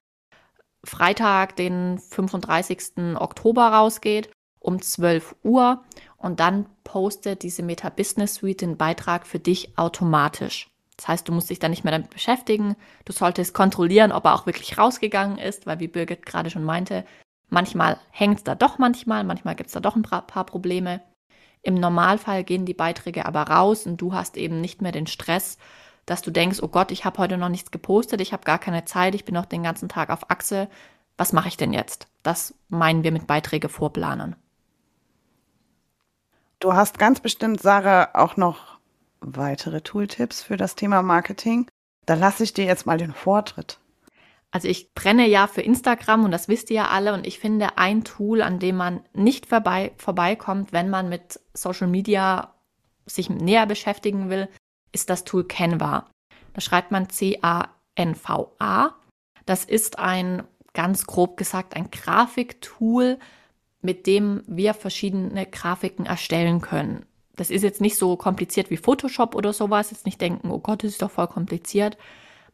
[0.84, 3.16] Freitag, den 35.
[3.16, 5.84] Oktober rausgeht, um 12 Uhr
[6.18, 10.70] und dann postet diese Meta Business Suite den Beitrag für dich automatisch.
[10.96, 12.76] Das heißt, du musst dich da nicht mehr damit beschäftigen.
[13.06, 17.06] Du solltest kontrollieren, ob er auch wirklich rausgegangen ist, weil wie Birgit gerade schon meinte,
[17.50, 21.02] manchmal hängt es da doch manchmal, manchmal gibt es da doch ein paar Probleme.
[21.62, 25.58] Im Normalfall gehen die Beiträge aber raus und du hast eben nicht mehr den Stress,
[26.06, 28.86] dass du denkst, oh Gott, ich habe heute noch nichts gepostet, ich habe gar keine
[28.86, 30.70] Zeit, ich bin noch den ganzen Tag auf Achse.
[31.18, 32.08] Was mache ich denn jetzt?
[32.24, 34.36] Das meinen wir mit Beiträge vorplanen.
[36.60, 38.78] Du hast ganz bestimmt, Sarah, auch noch
[39.20, 41.68] weitere Tooltips für das Thema Marketing.
[42.06, 43.80] Da lasse ich dir jetzt mal den Vortritt.
[44.58, 47.78] Also ich brenne ja für Instagram und das wisst ihr ja alle und ich finde
[47.78, 52.56] ein Tool, an dem man nicht vorbei, vorbeikommt, wenn man mit Social Media
[53.06, 54.50] sich näher beschäftigen will,
[54.92, 56.10] ist das Tool Canva.
[56.56, 58.96] Da schreibt man C-A-N-V-A.
[59.46, 60.42] Das ist ein,
[60.74, 63.20] ganz grob gesagt, ein Grafiktool,
[63.84, 67.06] mit dem wir verschiedene Grafiken erstellen können.
[67.36, 69.92] Das ist jetzt nicht so kompliziert wie Photoshop oder sowas.
[69.92, 71.96] Jetzt nicht denken, oh Gott, das ist doch voll kompliziert.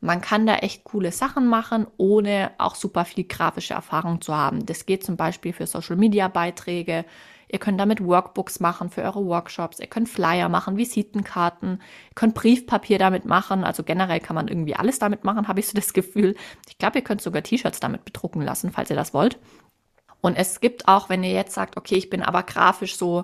[0.03, 4.65] Man kann da echt coole Sachen machen, ohne auch super viel grafische Erfahrung zu haben.
[4.65, 7.05] Das geht zum Beispiel für Social Media Beiträge.
[7.47, 9.79] Ihr könnt damit Workbooks machen für eure Workshops.
[9.79, 11.79] Ihr könnt Flyer machen, Visitenkarten.
[12.09, 13.63] Ihr könnt Briefpapier damit machen.
[13.63, 16.35] Also generell kann man irgendwie alles damit machen, habe ich so das Gefühl.
[16.67, 19.39] Ich glaube, ihr könnt sogar T-Shirts damit bedrucken lassen, falls ihr das wollt.
[20.19, 23.23] Und es gibt auch, wenn ihr jetzt sagt, okay, ich bin aber grafisch so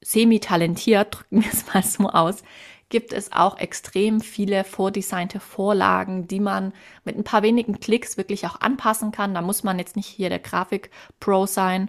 [0.00, 2.42] semi-talentiert, drücken wir es mal so aus,
[2.88, 6.72] gibt es auch extrem viele vordesignte Vorlagen, die man
[7.04, 9.34] mit ein paar wenigen Klicks wirklich auch anpassen kann.
[9.34, 11.88] Da muss man jetzt nicht hier der Grafik-Pro sein.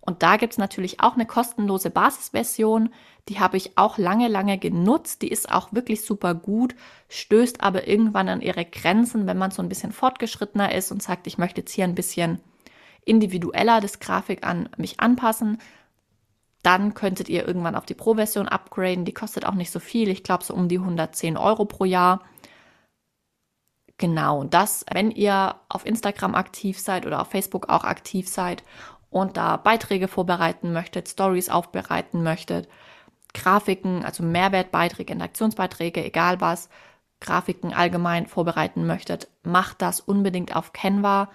[0.00, 2.88] Und da gibt es natürlich auch eine kostenlose Basisversion.
[3.28, 5.20] Die habe ich auch lange, lange genutzt.
[5.20, 6.74] Die ist auch wirklich super gut,
[7.10, 11.26] stößt aber irgendwann an ihre Grenzen, wenn man so ein bisschen fortgeschrittener ist und sagt,
[11.26, 12.40] ich möchte jetzt hier ein bisschen
[13.04, 15.58] individueller das Grafik an mich anpassen
[16.62, 19.04] dann könntet ihr irgendwann auf die Pro-Version upgraden.
[19.04, 20.08] Die kostet auch nicht so viel.
[20.08, 22.22] Ich glaube so um die 110 Euro pro Jahr.
[23.96, 28.62] Genau, das, wenn ihr auf Instagram aktiv seid oder auf Facebook auch aktiv seid
[29.10, 32.68] und da Beiträge vorbereiten möchtet, Stories aufbereiten möchtet,
[33.34, 36.68] Grafiken, also Mehrwertbeiträge, Interaktionsbeiträge, egal was,
[37.20, 41.30] Grafiken allgemein vorbereiten möchtet, macht das unbedingt auf Canva.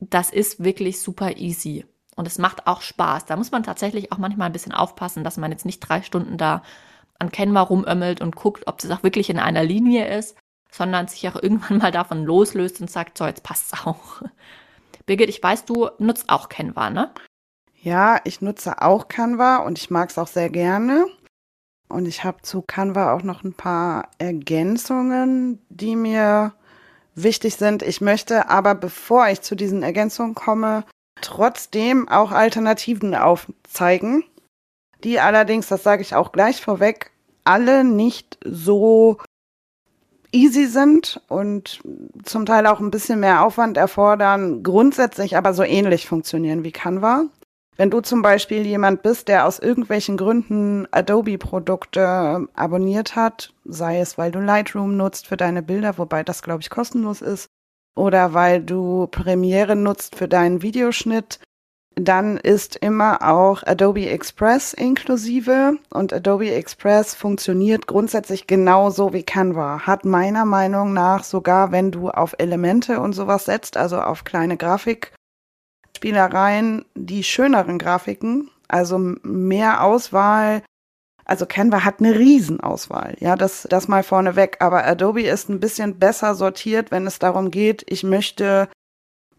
[0.00, 1.86] Das ist wirklich super easy.
[2.14, 3.24] Und es macht auch Spaß.
[3.26, 6.36] Da muss man tatsächlich auch manchmal ein bisschen aufpassen, dass man jetzt nicht drei Stunden
[6.36, 6.62] da
[7.18, 10.36] an Canva rumömmelt und guckt, ob das auch wirklich in einer Linie ist,
[10.70, 14.22] sondern sich auch irgendwann mal davon loslöst und sagt, so, jetzt passt's auch.
[15.06, 17.12] Birgit, ich weiß, du nutzt auch Canva, ne?
[17.80, 21.06] Ja, ich nutze auch Canva und ich mag es auch sehr gerne.
[21.88, 26.54] Und ich habe zu Canva auch noch ein paar Ergänzungen, die mir
[27.14, 27.82] wichtig sind.
[27.82, 30.84] Ich möchte aber, bevor ich zu diesen Ergänzungen komme,
[31.22, 34.24] trotzdem auch Alternativen aufzeigen,
[35.04, 37.10] die allerdings, das sage ich auch gleich vorweg,
[37.44, 39.18] alle nicht so
[40.32, 41.80] easy sind und
[42.24, 47.24] zum Teil auch ein bisschen mehr Aufwand erfordern, grundsätzlich aber so ähnlich funktionieren wie Canva.
[47.76, 54.18] Wenn du zum Beispiel jemand bist, der aus irgendwelchen Gründen Adobe-Produkte abonniert hat, sei es,
[54.18, 57.46] weil du Lightroom nutzt für deine Bilder, wobei das, glaube ich, kostenlos ist,
[57.94, 61.40] oder weil du Premiere nutzt für deinen Videoschnitt,
[61.94, 69.86] dann ist immer auch Adobe Express inklusive und Adobe Express funktioniert grundsätzlich genauso wie Canva.
[69.86, 74.56] Hat meiner Meinung nach sogar, wenn du auf Elemente und sowas setzt, also auf kleine
[74.56, 80.62] Grafikspielereien, die schöneren Grafiken, also mehr Auswahl.
[81.24, 84.56] Also Canva hat eine Riesenauswahl, ja, das, das mal vorneweg.
[84.60, 88.68] Aber Adobe ist ein bisschen besser sortiert, wenn es darum geht, ich möchte,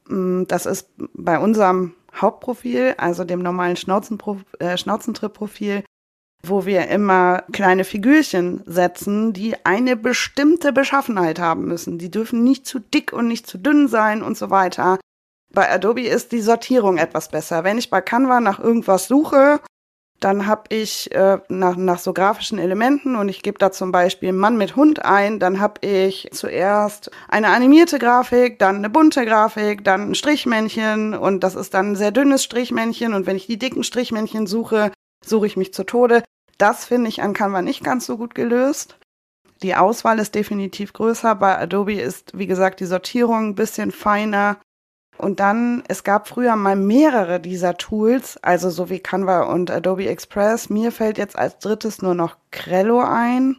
[0.07, 5.83] mm, das ist bei unserem Hauptprofil, also dem normalen äh, Schnauzentrip-Profil,
[6.45, 11.97] wo wir immer kleine Figürchen setzen, die eine bestimmte Beschaffenheit haben müssen.
[11.97, 14.99] Die dürfen nicht zu dick und nicht zu dünn sein und so weiter.
[15.53, 17.63] Bei Adobe ist die Sortierung etwas besser.
[17.63, 19.59] Wenn ich bei Canva nach irgendwas suche,
[20.23, 24.31] dann habe ich äh, nach, nach so grafischen Elementen und ich gebe da zum Beispiel
[24.31, 25.39] Mann mit Hund ein.
[25.39, 31.43] Dann habe ich zuerst eine animierte Grafik, dann eine bunte Grafik, dann ein Strichmännchen und
[31.43, 33.13] das ist dann ein sehr dünnes Strichmännchen.
[33.13, 34.91] Und wenn ich die dicken Strichmännchen suche,
[35.25, 36.23] suche ich mich zu Tode.
[36.57, 38.97] Das finde ich an Canva nicht ganz so gut gelöst.
[39.61, 41.35] Die Auswahl ist definitiv größer.
[41.35, 44.57] Bei Adobe ist, wie gesagt, die Sortierung ein bisschen feiner.
[45.17, 50.07] Und dann, es gab früher mal mehrere dieser Tools, also so wie Canva und Adobe
[50.07, 50.69] Express.
[50.69, 53.57] Mir fällt jetzt als drittes nur noch Crello ein.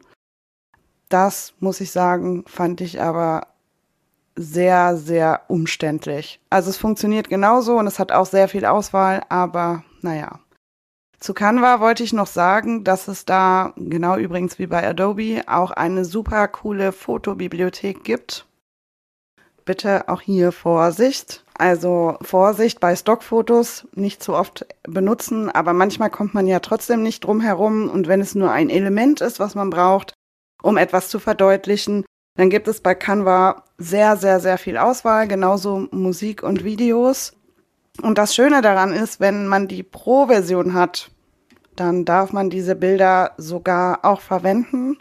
[1.09, 3.47] Das, muss ich sagen, fand ich aber
[4.37, 6.41] sehr, sehr umständlich.
[6.51, 10.41] Also es funktioniert genauso und es hat auch sehr viel Auswahl, aber naja.
[11.21, 15.71] Zu Canva wollte ich noch sagen, dass es da, genau übrigens wie bei Adobe, auch
[15.71, 18.47] eine super coole Fotobibliothek gibt.
[19.65, 21.44] Bitte auch hier Vorsicht.
[21.57, 27.25] Also Vorsicht bei Stockfotos nicht zu oft benutzen, aber manchmal kommt man ja trotzdem nicht
[27.25, 30.15] drum herum und wenn es nur ein Element ist, was man braucht,
[30.63, 32.05] um etwas zu verdeutlichen,
[32.37, 37.35] dann gibt es bei Canva sehr, sehr, sehr viel Auswahl, genauso Musik und Videos.
[38.03, 41.11] Und das Schöne daran ist, wenn man die Pro-Version hat,
[41.77, 44.99] dann darf man diese Bilder sogar auch verwenden.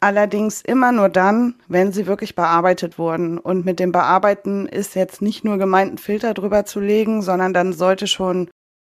[0.00, 3.38] Allerdings immer nur dann, wenn sie wirklich bearbeitet wurden.
[3.38, 7.52] Und mit dem Bearbeiten ist jetzt nicht nur gemeint, einen Filter drüber zu legen, sondern
[7.52, 8.48] dann sollte schon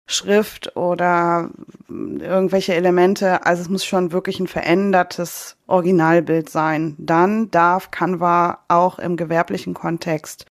[0.07, 1.51] Schrift oder
[1.88, 6.97] irgendwelche Elemente, also es muss schon wirklich ein verändertes Originalbild sein.
[6.99, 10.47] Dann darf Canva auch im gewerblichen Kontext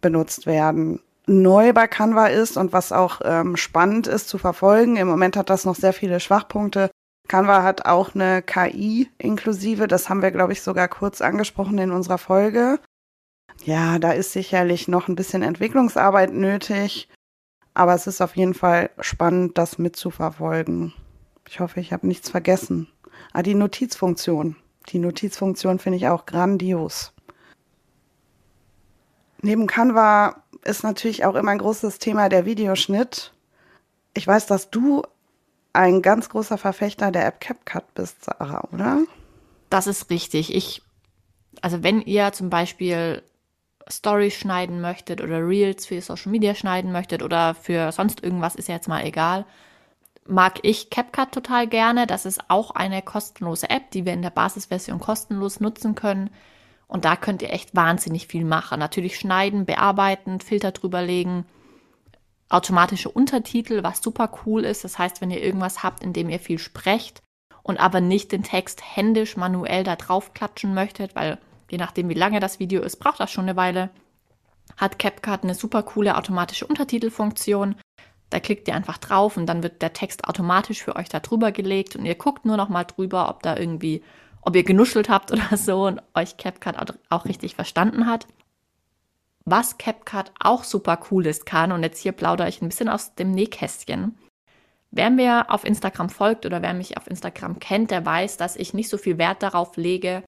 [0.00, 1.00] benutzt werden.
[1.26, 5.50] Neu bei Canva ist und was auch ähm, spannend ist zu verfolgen, im Moment hat
[5.50, 6.90] das noch sehr viele Schwachpunkte,
[7.28, 9.88] Canva hat auch eine KI inklusive.
[9.88, 12.78] Das haben wir, glaube ich, sogar kurz angesprochen in unserer Folge.
[13.64, 17.08] Ja, da ist sicherlich noch ein bisschen Entwicklungsarbeit nötig.
[17.74, 20.94] Aber es ist auf jeden Fall spannend, das mitzuverfolgen.
[21.48, 22.88] Ich hoffe, ich habe nichts vergessen.
[23.32, 24.56] Ah, die Notizfunktion.
[24.88, 27.12] Die Notizfunktion finde ich auch grandios.
[29.42, 33.32] Neben Canva ist natürlich auch immer ein großes Thema der Videoschnitt.
[34.14, 35.02] Ich weiß, dass du
[35.76, 39.00] ein ganz großer Verfechter der App CapCut bist, Sarah, oder?
[39.70, 40.54] Das ist richtig.
[40.54, 40.82] Ich,
[41.60, 43.22] also wenn ihr zum Beispiel
[43.88, 48.68] Stories schneiden möchtet oder Reels für Social Media schneiden möchtet oder für sonst irgendwas, ist
[48.68, 49.44] ja jetzt mal egal,
[50.26, 52.06] mag ich CapCut total gerne.
[52.06, 56.30] Das ist auch eine kostenlose App, die wir in der Basisversion kostenlos nutzen können.
[56.88, 58.78] Und da könnt ihr echt wahnsinnig viel machen.
[58.78, 61.44] Natürlich schneiden, bearbeiten, Filter drüberlegen,
[62.48, 64.84] automatische Untertitel, was super cool ist.
[64.84, 67.22] Das heißt, wenn ihr irgendwas habt, in dem ihr viel sprecht
[67.62, 71.38] und aber nicht den Text händisch manuell da drauf klatschen möchtet, weil
[71.70, 73.90] je nachdem, wie lange das Video ist, braucht das schon eine Weile,
[74.76, 77.76] hat CapCut eine super coole automatische Untertitelfunktion.
[78.30, 81.52] Da klickt ihr einfach drauf und dann wird der Text automatisch für euch da drüber
[81.52, 84.02] gelegt und ihr guckt nur noch mal drüber, ob da irgendwie,
[84.42, 88.26] ob ihr genuschelt habt oder so und euch CapCut auch richtig verstanden hat.
[89.48, 93.14] Was CapCut auch super cool ist kann, und jetzt hier plaudere ich ein bisschen aus
[93.14, 94.18] dem Nähkästchen.
[94.90, 98.74] Wer mir auf Instagram folgt oder wer mich auf Instagram kennt, der weiß, dass ich
[98.74, 100.24] nicht so viel Wert darauf lege,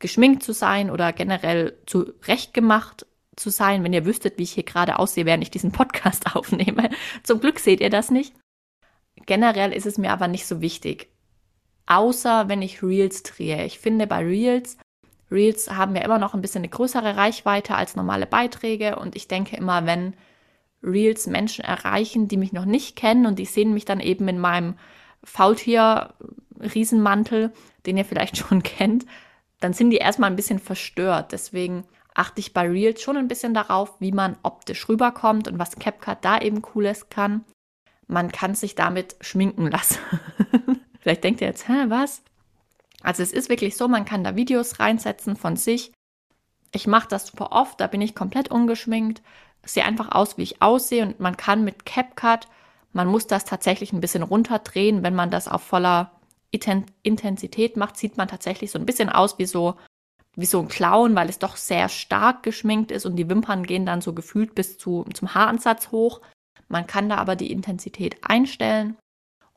[0.00, 4.98] geschminkt zu sein oder generell zurechtgemacht zu sein, wenn ihr wüsstet, wie ich hier gerade
[4.98, 6.90] aussehe, während ich diesen Podcast aufnehme.
[7.22, 8.34] Zum Glück seht ihr das nicht.
[9.26, 11.08] Generell ist es mir aber nicht so wichtig.
[11.86, 13.64] Außer wenn ich Reels drehe.
[13.64, 14.76] Ich finde bei Reels,
[15.30, 19.28] Reels haben ja immer noch ein bisschen eine größere Reichweite als normale Beiträge und ich
[19.28, 20.14] denke immer, wenn
[20.82, 24.38] Reels Menschen erreichen, die mich noch nicht kennen und die sehen mich dann eben in
[24.38, 24.74] meinem
[25.24, 27.52] Faultier-Riesenmantel,
[27.86, 29.06] den ihr vielleicht schon kennt,
[29.60, 31.32] dann sind die erstmal ein bisschen verstört.
[31.32, 35.76] Deswegen achte ich bei Reels schon ein bisschen darauf, wie man optisch rüberkommt und was
[35.76, 37.44] CapCut da eben cooles kann.
[38.06, 39.98] Man kann sich damit schminken lassen.
[41.00, 42.22] Vielleicht denkt ihr jetzt, hä, was?
[43.02, 45.92] Also es ist wirklich so, man kann da Videos reinsetzen von sich.
[46.72, 49.22] Ich mache das super oft, da bin ich komplett ungeschminkt,
[49.64, 52.46] sehe einfach aus, wie ich aussehe und man kann mit CapCut,
[52.92, 56.12] man muss das tatsächlich ein bisschen runterdrehen, wenn man das auf voller
[56.50, 59.76] Intensität macht, sieht man tatsächlich so ein bisschen aus wie so
[60.36, 63.84] wie so ein Clown, weil es doch sehr stark geschminkt ist und die Wimpern gehen
[63.84, 66.20] dann so gefühlt bis zu, zum Haaransatz hoch.
[66.68, 68.96] Man kann da aber die Intensität einstellen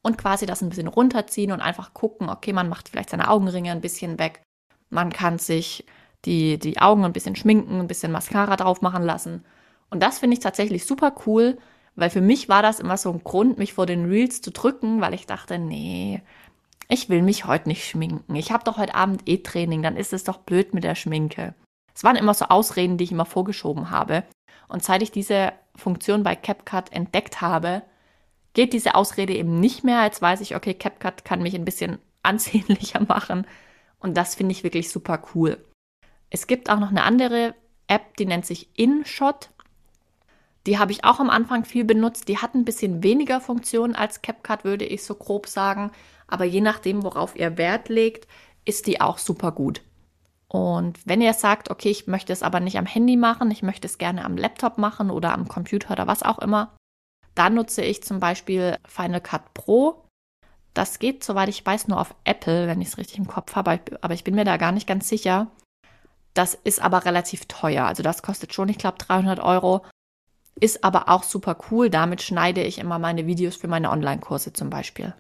[0.04, 3.72] und quasi das ein bisschen runterziehen und einfach gucken, okay, man macht vielleicht seine Augenringe
[3.72, 4.42] ein bisschen weg.
[4.90, 5.86] Man kann sich
[6.26, 9.44] die, die Augen ein bisschen schminken, ein bisschen Mascara drauf machen lassen.
[9.90, 11.58] Und das finde ich tatsächlich super cool,
[11.96, 15.02] weil für mich war das immer so ein Grund, mich vor den Reels zu drücken,
[15.02, 16.22] weil ich dachte, nee,
[16.90, 18.36] ich will mich heute nicht schminken.
[18.36, 21.56] Ich habe doch heute Abend eh Training, dann ist es doch blöd mit der Schminke.
[21.96, 24.24] Es waren immer so Ausreden, die ich immer vorgeschoben habe.
[24.68, 27.84] Und seit ich diese Funktion bei CapCut entdeckt habe,
[28.54, 30.04] geht diese Ausrede eben nicht mehr.
[30.04, 33.46] Jetzt weiß ich, okay, CapCut kann mich ein bisschen ansehnlicher machen.
[34.00, 35.58] Und das finde ich wirklich super cool.
[36.30, 37.56] Es gibt auch noch eine andere
[37.88, 39.50] App, die nennt sich InShot.
[40.66, 42.28] Die habe ich auch am Anfang viel benutzt.
[42.28, 45.92] Die hat ein bisschen weniger Funktionen als CapCut, würde ich so grob sagen
[46.34, 48.28] aber je nachdem, worauf ihr Wert legt,
[48.66, 49.82] ist die auch super gut.
[50.48, 53.86] Und wenn ihr sagt, okay, ich möchte es aber nicht am Handy machen, ich möchte
[53.86, 56.76] es gerne am Laptop machen oder am Computer oder was auch immer,
[57.36, 60.04] dann nutze ich zum Beispiel Final Cut Pro.
[60.74, 63.80] Das geht, soweit ich weiß, nur auf Apple, wenn ich es richtig im Kopf habe,
[64.02, 65.48] aber ich bin mir da gar nicht ganz sicher.
[66.34, 67.86] Das ist aber relativ teuer.
[67.86, 69.86] Also das kostet schon, ich glaube, 300 Euro.
[70.60, 71.90] Ist aber auch super cool.
[71.90, 75.14] Damit schneide ich immer meine Videos für meine Online-Kurse zum Beispiel.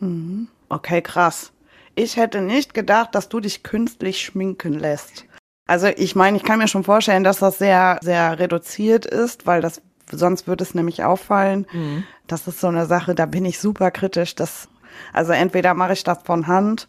[0.00, 0.48] Mhm.
[0.68, 1.52] Okay, krass.
[1.94, 5.24] Ich hätte nicht gedacht, dass du dich künstlich schminken lässt.
[5.66, 9.60] Also ich meine, ich kann mir schon vorstellen, dass das sehr, sehr reduziert ist, weil
[9.60, 9.82] das
[10.12, 11.66] sonst würde es nämlich auffallen.
[11.72, 12.04] Mhm.
[12.26, 14.34] Das ist so eine Sache, da bin ich super kritisch.
[14.34, 14.68] Das,
[15.12, 16.86] also entweder mache ich das von Hand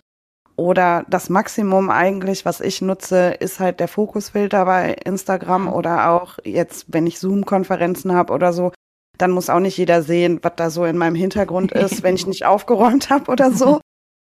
[0.55, 5.73] oder das Maximum eigentlich, was ich nutze, ist halt der Fokusfilter bei Instagram mhm.
[5.73, 8.71] oder auch jetzt, wenn ich Zoom-Konferenzen habe oder so,
[9.17, 12.27] dann muss auch nicht jeder sehen, was da so in meinem Hintergrund ist, wenn ich
[12.27, 13.81] nicht aufgeräumt habe oder so.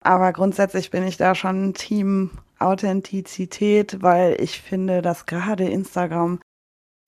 [0.03, 6.39] Aber grundsätzlich bin ich da schon Team Authentizität, weil ich finde, dass gerade Instagram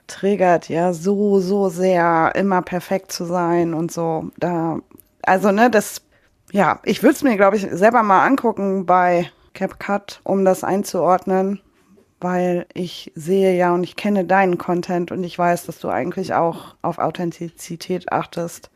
[0.07, 4.31] triggert ja so, so sehr, immer perfekt zu sein und so.
[4.37, 4.79] Da,
[5.23, 6.01] also, ne, das,
[6.51, 11.61] ja, ich würde es mir, glaube ich, selber mal angucken bei CapCut, um das einzuordnen
[12.19, 16.33] weil ich sehe ja und ich kenne deinen Content und ich weiß, dass du eigentlich
[16.33, 18.71] auch auf Authentizität achtest.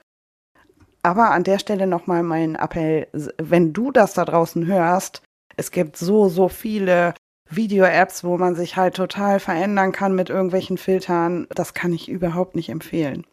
[1.03, 3.07] Aber an der Stelle nochmal mein Appell,
[3.37, 5.23] wenn du das da draußen hörst,
[5.57, 7.15] es gibt so, so viele
[7.55, 11.47] Video-Apps, wo man sich halt total verändern kann mit irgendwelchen Filtern.
[11.49, 13.25] Das kann ich überhaupt nicht empfehlen.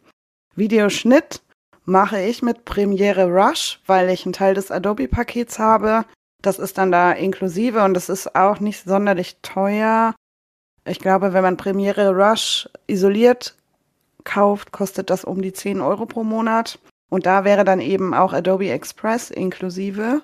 [0.55, 1.41] Videoschnitt
[1.85, 6.05] mache ich mit Premiere Rush, weil ich einen Teil des Adobe-Pakets habe.
[6.41, 10.13] Das ist dann da inklusive und das ist auch nicht sonderlich teuer.
[10.85, 13.55] Ich glaube, wenn man Premiere Rush isoliert
[14.23, 16.79] kauft, kostet das um die 10 Euro pro Monat.
[17.09, 20.21] Und da wäre dann eben auch Adobe Express inklusive.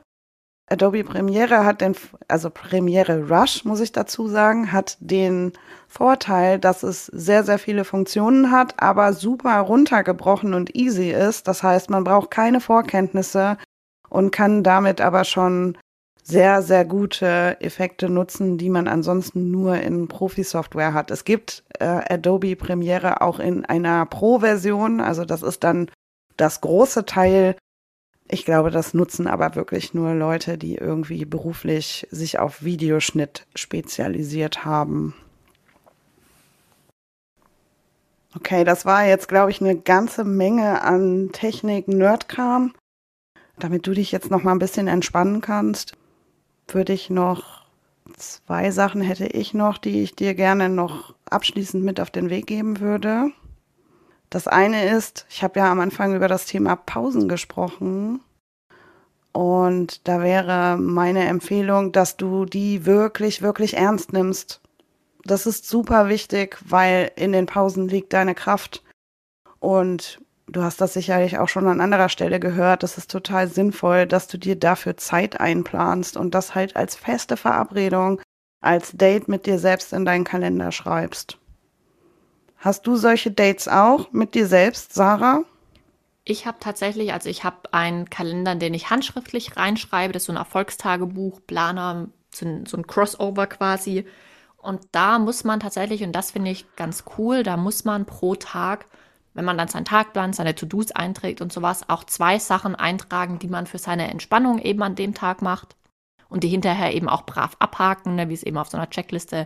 [0.68, 1.95] Adobe Premiere hat den,
[2.28, 5.53] also Premiere Rush, muss ich dazu sagen, hat den
[5.88, 11.47] Vorteil, dass es sehr, sehr viele Funktionen hat, aber super runtergebrochen und easy ist.
[11.47, 13.57] Das heißt, man braucht keine Vorkenntnisse
[14.09, 15.78] und kann damit aber schon
[16.24, 21.11] sehr, sehr gute Effekte nutzen, die man ansonsten nur in Profi-Software hat.
[21.11, 25.91] Es gibt äh, Adobe Premiere auch in einer Pro-Version, also das ist dann
[26.38, 27.55] das große Teil.
[28.28, 34.65] Ich glaube, das nutzen aber wirklich nur Leute, die irgendwie beruflich sich auf Videoschnitt spezialisiert
[34.65, 35.13] haben.
[38.36, 42.73] Okay, das war jetzt, glaube ich, eine ganze Menge an Technik, Nerdkram.
[43.57, 45.93] Damit du dich jetzt noch mal ein bisschen entspannen kannst,
[46.67, 47.65] würde ich noch
[48.17, 52.47] zwei Sachen hätte ich noch, die ich dir gerne noch abschließend mit auf den Weg
[52.47, 53.32] geben würde.
[54.36, 58.19] Das eine ist, ich habe ja am Anfang über das Thema Pausen gesprochen.
[59.31, 64.59] Und da wäre meine Empfehlung, dass du die wirklich, wirklich ernst nimmst.
[65.23, 68.83] Das ist super wichtig, weil in den Pausen liegt deine Kraft.
[69.59, 72.83] Und du hast das sicherlich auch schon an anderer Stelle gehört.
[72.83, 77.38] Es ist total sinnvoll, dass du dir dafür Zeit einplanst und das halt als feste
[77.38, 78.19] Verabredung,
[78.59, 81.38] als Date mit dir selbst in deinen Kalender schreibst.
[82.66, 85.43] Hast du solche Dates auch mit dir selbst, Sarah?
[86.24, 90.13] Ich habe tatsächlich, also ich habe einen Kalender, den ich handschriftlich reinschreibe.
[90.13, 94.07] Das ist so ein Erfolgstagebuch, Planer, so ein, so ein Crossover quasi.
[94.57, 98.34] Und da muss man tatsächlich, und das finde ich ganz cool, da muss man pro
[98.34, 98.88] Tag,
[99.36, 103.47] wenn man dann seinen Tagplan, seine To-Dos einträgt und sowas, auch zwei Sachen eintragen, die
[103.47, 105.76] man für seine Entspannung eben an dem Tag macht
[106.30, 109.45] und die hinterher eben auch brav abhaken, ne, wie es eben auf so einer Checkliste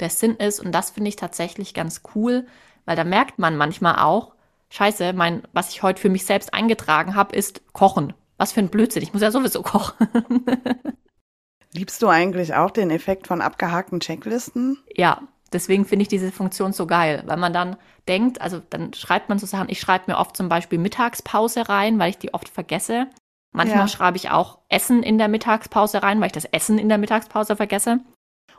[0.00, 0.60] der Sinn ist.
[0.60, 2.46] Und das finde ich tatsächlich ganz cool,
[2.84, 4.34] weil da merkt man manchmal auch,
[4.70, 8.14] scheiße, mein, was ich heute für mich selbst eingetragen habe, ist Kochen.
[8.38, 10.08] Was für ein Blödsinn, ich muss ja sowieso kochen.
[11.72, 14.78] Liebst du eigentlich auch den Effekt von abgehakten Checklisten?
[14.96, 15.22] Ja,
[15.52, 17.76] deswegen finde ich diese Funktion so geil, weil man dann
[18.08, 21.98] denkt, also dann schreibt man so Sachen, ich schreibe mir oft zum Beispiel Mittagspause rein,
[21.98, 23.06] weil ich die oft vergesse.
[23.52, 23.88] Manchmal ja.
[23.88, 27.56] schreibe ich auch Essen in der Mittagspause rein, weil ich das Essen in der Mittagspause
[27.56, 28.00] vergesse.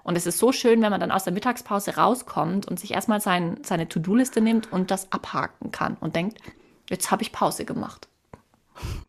[0.03, 3.21] Und es ist so schön, wenn man dann aus der Mittagspause rauskommt und sich erstmal
[3.21, 6.39] sein, seine To-Do-Liste nimmt und das abhaken kann und denkt,
[6.89, 8.07] jetzt habe ich Pause gemacht.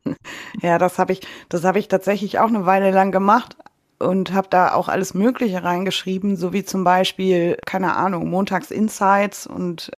[0.61, 3.57] Ja, das habe ich, das habe ich tatsächlich auch eine Weile lang gemacht
[3.99, 9.47] und habe da auch alles Mögliche reingeschrieben, so wie zum Beispiel, keine Ahnung, Montags Insights
[9.47, 9.91] und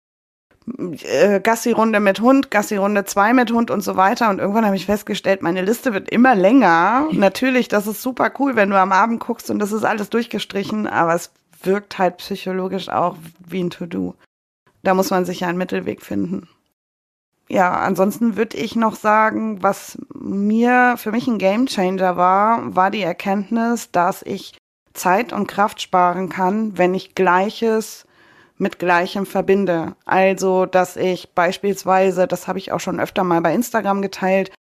[0.79, 4.31] äh, Gassi-Runde mit Hund, Gassi-Runde 2 mit Hund und so weiter.
[4.31, 7.09] Und irgendwann habe ich festgestellt, meine Liste wird immer länger.
[7.13, 10.87] Natürlich, das ist super cool, wenn du am Abend guckst und das ist alles durchgestrichen,
[10.87, 14.15] aber es wirkt halt psychologisch auch wie ein To-Do.
[14.83, 16.49] Da muss man sich ja einen Mittelweg finden.
[17.49, 23.03] Ja, ansonsten würde ich noch sagen, was mir für mich ein Gamechanger war, war die
[23.03, 24.57] Erkenntnis, dass ich
[24.95, 28.07] Zeit und Kraft sparen kann, wenn ich Gleiches
[28.59, 29.97] mit Gleichem verbinde.
[30.05, 34.53] Also, dass ich beispielsweise, das habe ich auch schon öfter mal bei Instagram geteilt,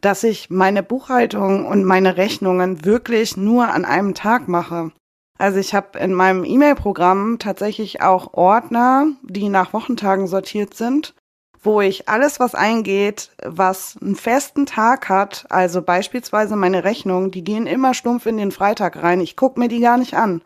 [0.00, 4.92] dass ich meine Buchhaltung und meine Rechnungen wirklich nur an einem Tag mache.
[5.38, 11.14] Also ich habe in meinem E-Mail-Programm tatsächlich auch Ordner, die nach Wochentagen sortiert sind,
[11.60, 17.42] wo ich alles, was eingeht, was einen festen Tag hat, also beispielsweise meine Rechnungen, die
[17.42, 19.20] gehen immer stumpf in den Freitag rein.
[19.20, 20.42] Ich gucke mir die gar nicht an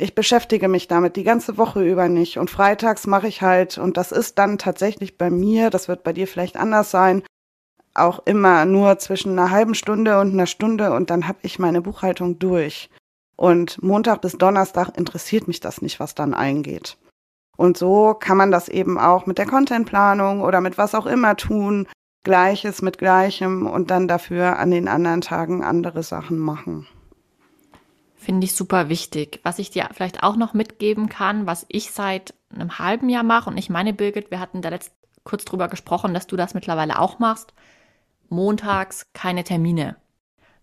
[0.00, 2.38] ich beschäftige mich damit die ganze Woche über nicht.
[2.38, 6.12] Und freitags mache ich halt, und das ist dann tatsächlich bei mir, das wird bei
[6.12, 7.22] dir vielleicht anders sein,
[7.94, 11.80] auch immer nur zwischen einer halben Stunde und einer Stunde und dann habe ich meine
[11.80, 12.88] Buchhaltung durch.
[13.36, 16.98] Und Montag bis Donnerstag interessiert mich das nicht, was dann eingeht.
[17.56, 21.36] Und so kann man das eben auch mit der Contentplanung oder mit was auch immer
[21.36, 21.88] tun,
[22.22, 26.86] Gleiches mit Gleichem und dann dafür an den anderen Tagen andere Sachen machen.
[28.30, 29.40] Finde ich super wichtig.
[29.42, 33.50] Was ich dir vielleicht auch noch mitgeben kann, was ich seit einem halben Jahr mache,
[33.50, 34.92] und ich meine, Birgit, wir hatten da letzt
[35.24, 37.52] kurz drüber gesprochen, dass du das mittlerweile auch machst.
[38.28, 39.96] Montags keine Termine.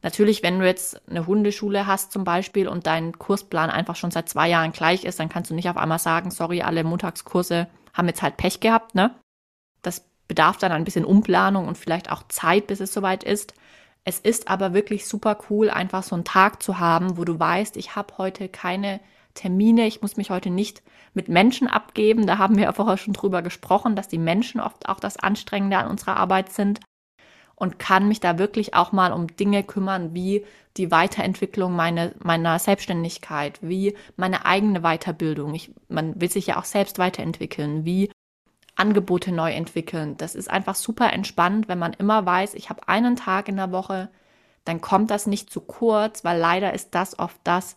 [0.01, 4.29] Natürlich, wenn du jetzt eine Hundeschule hast zum Beispiel und dein Kursplan einfach schon seit
[4.29, 8.07] zwei Jahren gleich ist, dann kannst du nicht auf einmal sagen, sorry, alle Montagskurse haben
[8.07, 9.13] jetzt halt Pech gehabt, ne?
[9.81, 13.55] Das bedarf dann ein bisschen Umplanung und vielleicht auch Zeit, bis es soweit ist.
[14.07, 17.75] Es ist aber wirklich super cool, einfach so einen Tag zu haben, wo du weißt,
[17.75, 19.01] ich habe heute keine
[19.33, 20.81] Termine, ich muss mich heute nicht
[21.13, 22.25] mit Menschen abgeben.
[22.25, 25.77] Da haben wir ja vorher schon drüber gesprochen, dass die Menschen oft auch das Anstrengende
[25.77, 26.79] an unserer Arbeit sind
[27.55, 30.45] und kann mich da wirklich auch mal um Dinge kümmern, wie
[30.77, 35.53] die Weiterentwicklung meine, meiner Selbstständigkeit, wie meine eigene Weiterbildung.
[35.53, 38.09] Ich, man will sich ja auch selbst weiterentwickeln, wie
[38.77, 40.17] Angebote neu entwickeln.
[40.17, 43.71] Das ist einfach super entspannt, wenn man immer weiß, ich habe einen Tag in der
[43.71, 44.09] Woche,
[44.65, 47.75] dann kommt das nicht zu kurz, weil leider ist das oft das,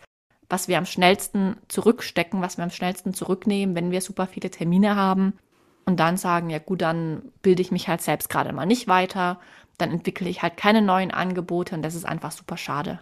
[0.48, 4.96] was wir am schnellsten zurückstecken, was wir am schnellsten zurücknehmen, wenn wir super viele Termine
[4.96, 5.38] haben
[5.86, 9.38] und dann sagen, ja gut, dann bilde ich mich halt selbst gerade mal nicht weiter,
[9.78, 13.00] dann entwickle ich halt keine neuen Angebote und das ist einfach super schade.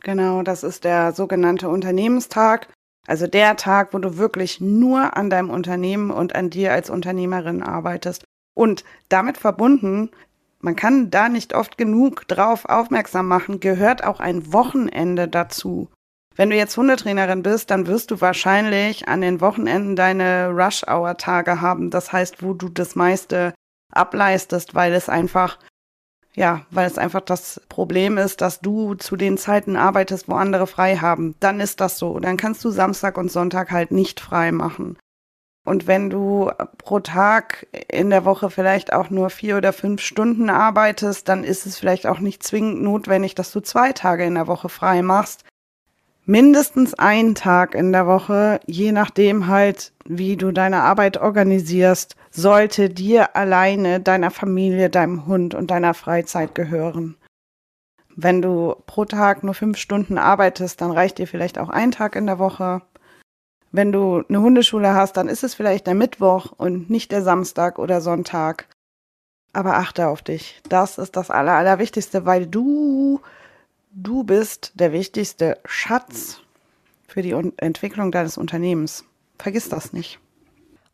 [0.00, 2.68] Genau, das ist der sogenannte Unternehmenstag.
[3.06, 7.62] Also der Tag, wo du wirklich nur an deinem Unternehmen und an dir als Unternehmerin
[7.62, 8.24] arbeitest.
[8.54, 10.10] Und damit verbunden,
[10.60, 15.90] man kann da nicht oft genug drauf aufmerksam machen, gehört auch ein Wochenende dazu.
[16.36, 21.90] Wenn du jetzt Hundetrainerin bist, dann wirst du wahrscheinlich an den Wochenenden deine Rush-Hour-Tage haben.
[21.90, 23.54] Das heißt, wo du das meiste
[23.92, 25.58] ableistest, weil es einfach,
[26.36, 30.66] ja, weil es einfach das Problem ist, dass du zu den Zeiten arbeitest, wo andere
[30.66, 31.36] frei haben.
[31.40, 32.18] Dann ist das so.
[32.18, 34.98] Dann kannst du Samstag und Sonntag halt nicht frei machen.
[35.64, 40.50] Und wenn du pro Tag in der Woche vielleicht auch nur vier oder fünf Stunden
[40.50, 44.46] arbeitest, dann ist es vielleicht auch nicht zwingend notwendig, dass du zwei Tage in der
[44.46, 45.44] Woche frei machst.
[46.26, 52.88] Mindestens einen Tag in der Woche, je nachdem halt, wie du deine Arbeit organisierst, sollte
[52.88, 57.16] dir alleine, deiner Familie, deinem Hund und deiner Freizeit gehören.
[58.16, 62.16] Wenn du pro Tag nur fünf Stunden arbeitest, dann reicht dir vielleicht auch ein Tag
[62.16, 62.80] in der Woche.
[63.70, 67.78] Wenn du eine Hundeschule hast, dann ist es vielleicht der Mittwoch und nicht der Samstag
[67.78, 68.68] oder Sonntag.
[69.52, 70.62] Aber achte auf dich.
[70.68, 73.20] Das ist das Aller, Allerwichtigste, weil du,
[73.94, 76.40] du bist der wichtigste Schatz
[77.06, 79.04] für die Entwicklung deines Unternehmens.
[79.38, 80.18] Vergiss das nicht.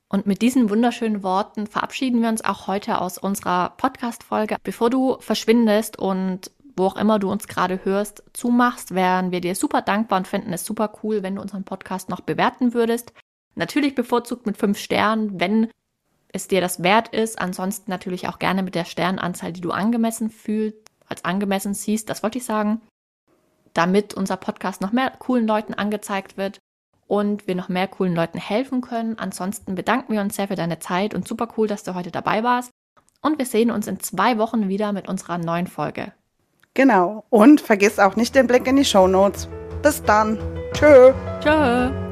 [0.08, 4.56] Und mit diesen wunderschönen Worten verabschieden wir uns auch heute aus unserer Podcast-Folge.
[4.62, 9.54] Bevor du verschwindest und wo auch immer du uns gerade hörst, zumachst, wären wir dir
[9.54, 13.12] super dankbar und finden es super cool, wenn du unseren Podcast noch bewerten würdest.
[13.54, 15.68] Natürlich bevorzugt mit fünf Sternen, wenn
[16.32, 17.40] es dir das wert ist.
[17.40, 22.08] Ansonsten natürlich auch gerne mit der Sternanzahl, die du angemessen fühlst, als angemessen siehst.
[22.08, 22.80] Das wollte ich sagen.
[23.74, 26.58] Damit unser Podcast noch mehr coolen Leuten angezeigt wird
[27.06, 29.18] und wir noch mehr coolen Leuten helfen können.
[29.18, 32.42] Ansonsten bedanken wir uns sehr für deine Zeit und super cool, dass du heute dabei
[32.42, 32.70] warst.
[33.22, 36.12] Und wir sehen uns in zwei Wochen wieder mit unserer neuen Folge.
[36.74, 37.24] Genau.
[37.28, 39.48] Und vergiss auch nicht den Blick in die Show Notes.
[39.82, 40.38] Bis dann.
[40.72, 41.12] Tschö.
[41.42, 42.09] Tschö.